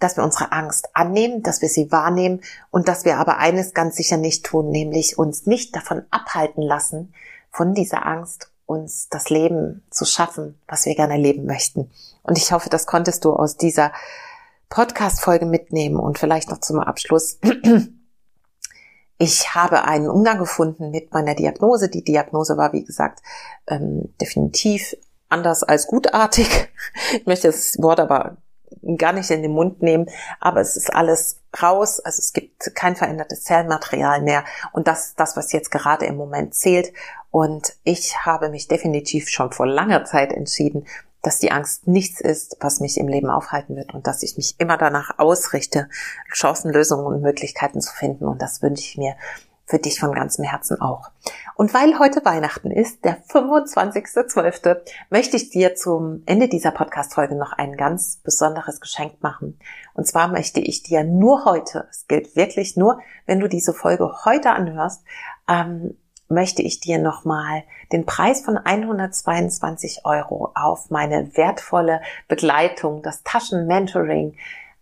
dass 0.00 0.16
wir 0.16 0.24
unsere 0.24 0.50
Angst 0.50 0.88
annehmen, 0.94 1.42
dass 1.42 1.60
wir 1.60 1.68
sie 1.68 1.92
wahrnehmen 1.92 2.40
und 2.70 2.88
dass 2.88 3.04
wir 3.04 3.18
aber 3.18 3.36
eines 3.36 3.74
ganz 3.74 3.96
sicher 3.96 4.16
nicht 4.16 4.46
tun, 4.46 4.70
nämlich 4.70 5.18
uns 5.18 5.44
nicht 5.44 5.76
davon 5.76 6.04
abhalten 6.10 6.62
lassen, 6.62 7.12
von 7.50 7.74
dieser 7.74 8.06
Angst 8.06 8.50
uns 8.64 9.08
das 9.10 9.30
Leben 9.30 9.84
zu 9.90 10.04
schaffen, 10.04 10.58
was 10.66 10.86
wir 10.86 10.94
gerne 10.94 11.18
leben 11.18 11.44
möchten. 11.44 11.90
Und 12.22 12.38
ich 12.38 12.52
hoffe, 12.52 12.70
das 12.70 12.86
konntest 12.86 13.24
du 13.24 13.32
aus 13.34 13.56
dieser 13.56 13.92
Podcast-Folge 14.70 15.44
mitnehmen 15.44 15.96
und 15.96 16.18
vielleicht 16.18 16.48
noch 16.48 16.60
zum 16.60 16.80
Abschluss. 16.80 17.38
Ich 19.22 19.54
habe 19.54 19.84
einen 19.84 20.08
Umgang 20.08 20.38
gefunden 20.38 20.90
mit 20.92 21.12
meiner 21.12 21.34
Diagnose. 21.34 21.90
Die 21.90 22.02
Diagnose 22.02 22.56
war, 22.56 22.72
wie 22.72 22.84
gesagt, 22.84 23.20
ähm, 23.66 24.14
definitiv 24.18 24.96
anders 25.30 25.62
als 25.62 25.86
gutartig. 25.86 26.48
Ich 27.12 27.26
möchte 27.26 27.48
das 27.48 27.80
Wort 27.80 28.00
aber 28.00 28.36
gar 28.96 29.12
nicht 29.12 29.30
in 29.30 29.42
den 29.42 29.52
Mund 29.52 29.82
nehmen, 29.82 30.08
aber 30.38 30.60
es 30.60 30.76
ist 30.76 30.94
alles 30.94 31.40
raus, 31.60 32.00
also 32.00 32.18
es 32.18 32.32
gibt 32.32 32.74
kein 32.74 32.96
verändertes 32.96 33.42
Zellmaterial 33.44 34.22
mehr 34.22 34.44
und 34.72 34.88
das 34.88 35.08
ist 35.08 35.20
das, 35.20 35.36
was 35.36 35.52
jetzt 35.52 35.70
gerade 35.70 36.06
im 36.06 36.16
Moment 36.16 36.54
zählt 36.54 36.92
und 37.30 37.74
ich 37.84 38.24
habe 38.24 38.48
mich 38.48 38.68
definitiv 38.68 39.28
schon 39.28 39.52
vor 39.52 39.66
langer 39.66 40.04
Zeit 40.04 40.32
entschieden, 40.32 40.86
dass 41.22 41.38
die 41.38 41.52
Angst 41.52 41.86
nichts 41.86 42.20
ist, 42.20 42.56
was 42.60 42.80
mich 42.80 42.96
im 42.96 43.08
Leben 43.08 43.28
aufhalten 43.28 43.76
wird 43.76 43.92
und 43.92 44.06
dass 44.06 44.22
ich 44.22 44.36
mich 44.36 44.58
immer 44.58 44.78
danach 44.78 45.18
ausrichte, 45.18 45.88
Chancen, 46.32 46.72
Lösungen 46.72 47.04
und 47.04 47.20
Möglichkeiten 47.20 47.80
zu 47.80 47.94
finden 47.94 48.26
und 48.26 48.40
das 48.40 48.62
wünsche 48.62 48.84
ich 48.84 48.96
mir 48.96 49.16
für 49.66 49.78
dich 49.78 50.00
von 50.00 50.12
ganzem 50.12 50.44
Herzen 50.44 50.80
auch. 50.80 51.10
Und 51.60 51.74
weil 51.74 51.98
heute 51.98 52.24
Weihnachten 52.24 52.70
ist, 52.70 53.04
der 53.04 53.22
25.12., 53.22 54.78
möchte 55.10 55.36
ich 55.36 55.50
dir 55.50 55.74
zum 55.74 56.22
Ende 56.24 56.48
dieser 56.48 56.70
Podcast-Folge 56.70 57.34
noch 57.34 57.52
ein 57.52 57.76
ganz 57.76 58.16
besonderes 58.24 58.80
Geschenk 58.80 59.22
machen. 59.22 59.58
Und 59.92 60.06
zwar 60.06 60.28
möchte 60.28 60.58
ich 60.60 60.82
dir 60.84 61.04
nur 61.04 61.44
heute, 61.44 61.86
es 61.90 62.06
gilt 62.08 62.34
wirklich 62.34 62.78
nur, 62.78 62.98
wenn 63.26 63.40
du 63.40 63.46
diese 63.46 63.74
Folge 63.74 64.10
heute 64.24 64.52
anhörst, 64.52 65.04
ähm, 65.50 65.98
möchte 66.30 66.62
ich 66.62 66.80
dir 66.80 66.98
nochmal 66.98 67.64
den 67.92 68.06
Preis 68.06 68.40
von 68.40 68.56
122 68.56 70.06
Euro 70.06 70.52
auf 70.54 70.88
meine 70.88 71.36
wertvolle 71.36 72.00
Begleitung, 72.26 73.02
das 73.02 73.22
Taschenmentoring 73.22 74.34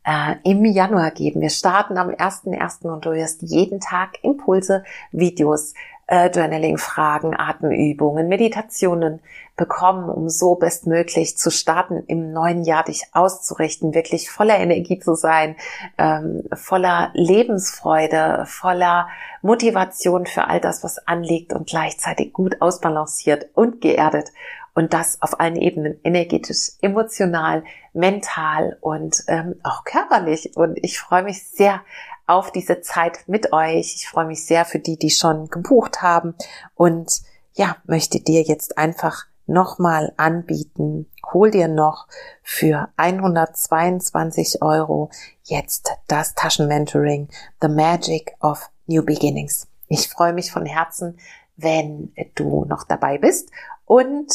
äh, 0.05 0.37
im 0.45 0.65
Januar 0.65 1.11
geben. 1.11 1.41
Wir 1.41 1.51
starten 1.51 1.99
am 1.99 2.11
1.1. 2.11 2.87
und 2.87 3.05
du 3.05 3.11
wirst 3.11 3.43
jeden 3.43 3.81
Tag 3.81 4.23
Impulse, 4.23 4.85
Videos, 5.11 5.75
äh, 6.09 6.31
Journaling-Fragen, 6.31 7.39
Atemübungen, 7.39 8.29
Meditationen 8.29 9.21
bekommen, 9.57 10.09
um 10.09 10.29
so 10.29 10.55
bestmöglich 10.55 11.37
zu 11.37 11.51
starten, 11.51 12.03
im 12.07 12.33
neuen 12.33 12.65
Jahr 12.65 12.85
dich 12.85 13.05
auszurichten, 13.13 13.95
wirklich 13.95 14.31
voller 14.31 14.59
Energie 14.59 14.99
zu 14.99 15.15
sein, 15.15 15.57
ähm, 15.99 16.45
voller 16.55 17.11
Lebensfreude, 17.13 18.45
voller 18.47 19.09
Motivation 19.43 20.27
für 20.27 20.49
all 20.49 20.61
das, 20.61 20.83
was 20.83 21.07
anliegt 21.07 21.53
und 21.53 21.69
gleichzeitig 21.69 22.33
gut 22.33 22.63
ausbalanciert 22.63 23.49
und 23.55 23.81
geerdet 23.81 24.31
und 24.79 24.95
das 24.95 25.21
auf 25.21 25.41
allen 25.41 25.57
Ebenen, 25.57 25.99
energetisch, 26.05 26.71
emotional, 26.81 27.65
mental 27.93 28.79
und 28.81 29.25
ähm, 29.27 29.57
auch 29.65 29.83
körperlich. 29.83 30.57
Und 30.57 30.79
ich 30.83 31.01
freue 31.01 31.25
mich 31.25 31.45
sehr 31.49 31.81
auf 32.29 32.53
diese 32.53 32.81
Zeit 32.83 33.27
mit 33.27 33.53
euch. 33.53 33.97
Ich 33.97 34.09
freue 34.09 34.27
mich 34.27 34.45
sehr 34.45 34.65
für 34.65 34.79
die, 34.79 34.99
die 34.99 35.11
schon 35.11 35.49
gebucht 35.49 36.03
haben 36.03 36.35
und 36.75 37.23
ja, 37.55 37.77
möchte 37.85 38.21
dir 38.21 38.43
jetzt 38.43 38.79
einfach 38.79 39.27
nochmal 39.47 40.13
anbieten. 40.17 41.11
Hol 41.33 41.51
dir 41.51 41.69
noch 41.69 42.07
für 42.43 42.91
122 42.97 44.63
Euro 44.63 45.11
jetzt 45.43 45.91
das 46.07 46.35
Taschenmentoring 46.35 47.29
The 47.61 47.69
Magic 47.69 48.37
of 48.41 48.71
New 48.87 49.03
Beginnings. 49.05 49.67
Ich 49.89 50.09
freue 50.09 50.35
mich 50.35 50.53
von 50.53 50.67
Herzen, 50.67 51.19
wenn 51.57 52.13
du 52.35 52.67
noch 52.67 52.85
dabei 52.85 53.19
bist 53.19 53.51
und 53.87 54.31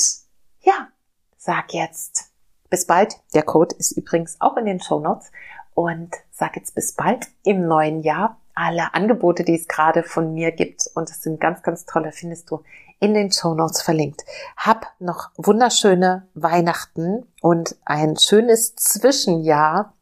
ja, 0.61 0.89
sag 1.37 1.73
jetzt 1.73 2.31
bis 2.69 2.87
bald. 2.87 3.15
Der 3.35 3.43
Code 3.43 3.75
ist 3.77 3.91
übrigens 3.91 4.41
auch 4.41 4.57
in 4.57 4.65
den 4.65 4.81
Show 4.81 4.99
Notes 4.99 5.31
und 5.75 6.11
sag 6.43 6.57
jetzt 6.57 6.75
bis 6.75 6.91
bald 6.91 7.27
im 7.43 7.69
neuen 7.69 8.01
Jahr. 8.01 8.37
Alle 8.53 8.93
Angebote, 8.93 9.45
die 9.45 9.55
es 9.55 9.69
gerade 9.69 10.03
von 10.03 10.33
mir 10.33 10.51
gibt 10.51 10.89
und 10.93 11.09
es 11.09 11.21
sind 11.21 11.39
ganz, 11.39 11.63
ganz 11.63 11.85
tolle, 11.85 12.11
findest 12.11 12.51
du 12.51 12.63
in 12.99 13.13
den 13.13 13.31
Show 13.31 13.53
Notes 13.53 13.81
verlinkt. 13.81 14.23
Hab 14.57 14.87
noch 14.99 15.29
wunderschöne 15.37 16.27
Weihnachten 16.33 17.25
und 17.41 17.77
ein 17.85 18.17
schönes 18.17 18.75
Zwischenjahr 18.75 19.93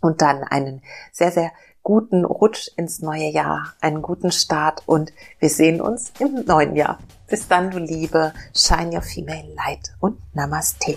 und 0.00 0.22
dann 0.22 0.42
einen 0.42 0.80
sehr, 1.12 1.32
sehr 1.32 1.52
guten 1.82 2.24
Rutsch 2.24 2.70
ins 2.78 3.00
neue 3.00 3.28
Jahr, 3.28 3.74
einen 3.82 4.00
guten 4.00 4.32
Start 4.32 4.82
und 4.86 5.12
wir 5.38 5.50
sehen 5.50 5.82
uns 5.82 6.12
im 6.18 6.46
neuen 6.46 6.76
Jahr. 6.76 6.98
Bis 7.26 7.46
dann, 7.46 7.70
du 7.70 7.78
Liebe, 7.78 8.32
shine 8.54 8.96
your 8.96 9.02
female 9.02 9.52
light 9.54 9.94
und 10.00 10.18
Namaste. 10.34 10.96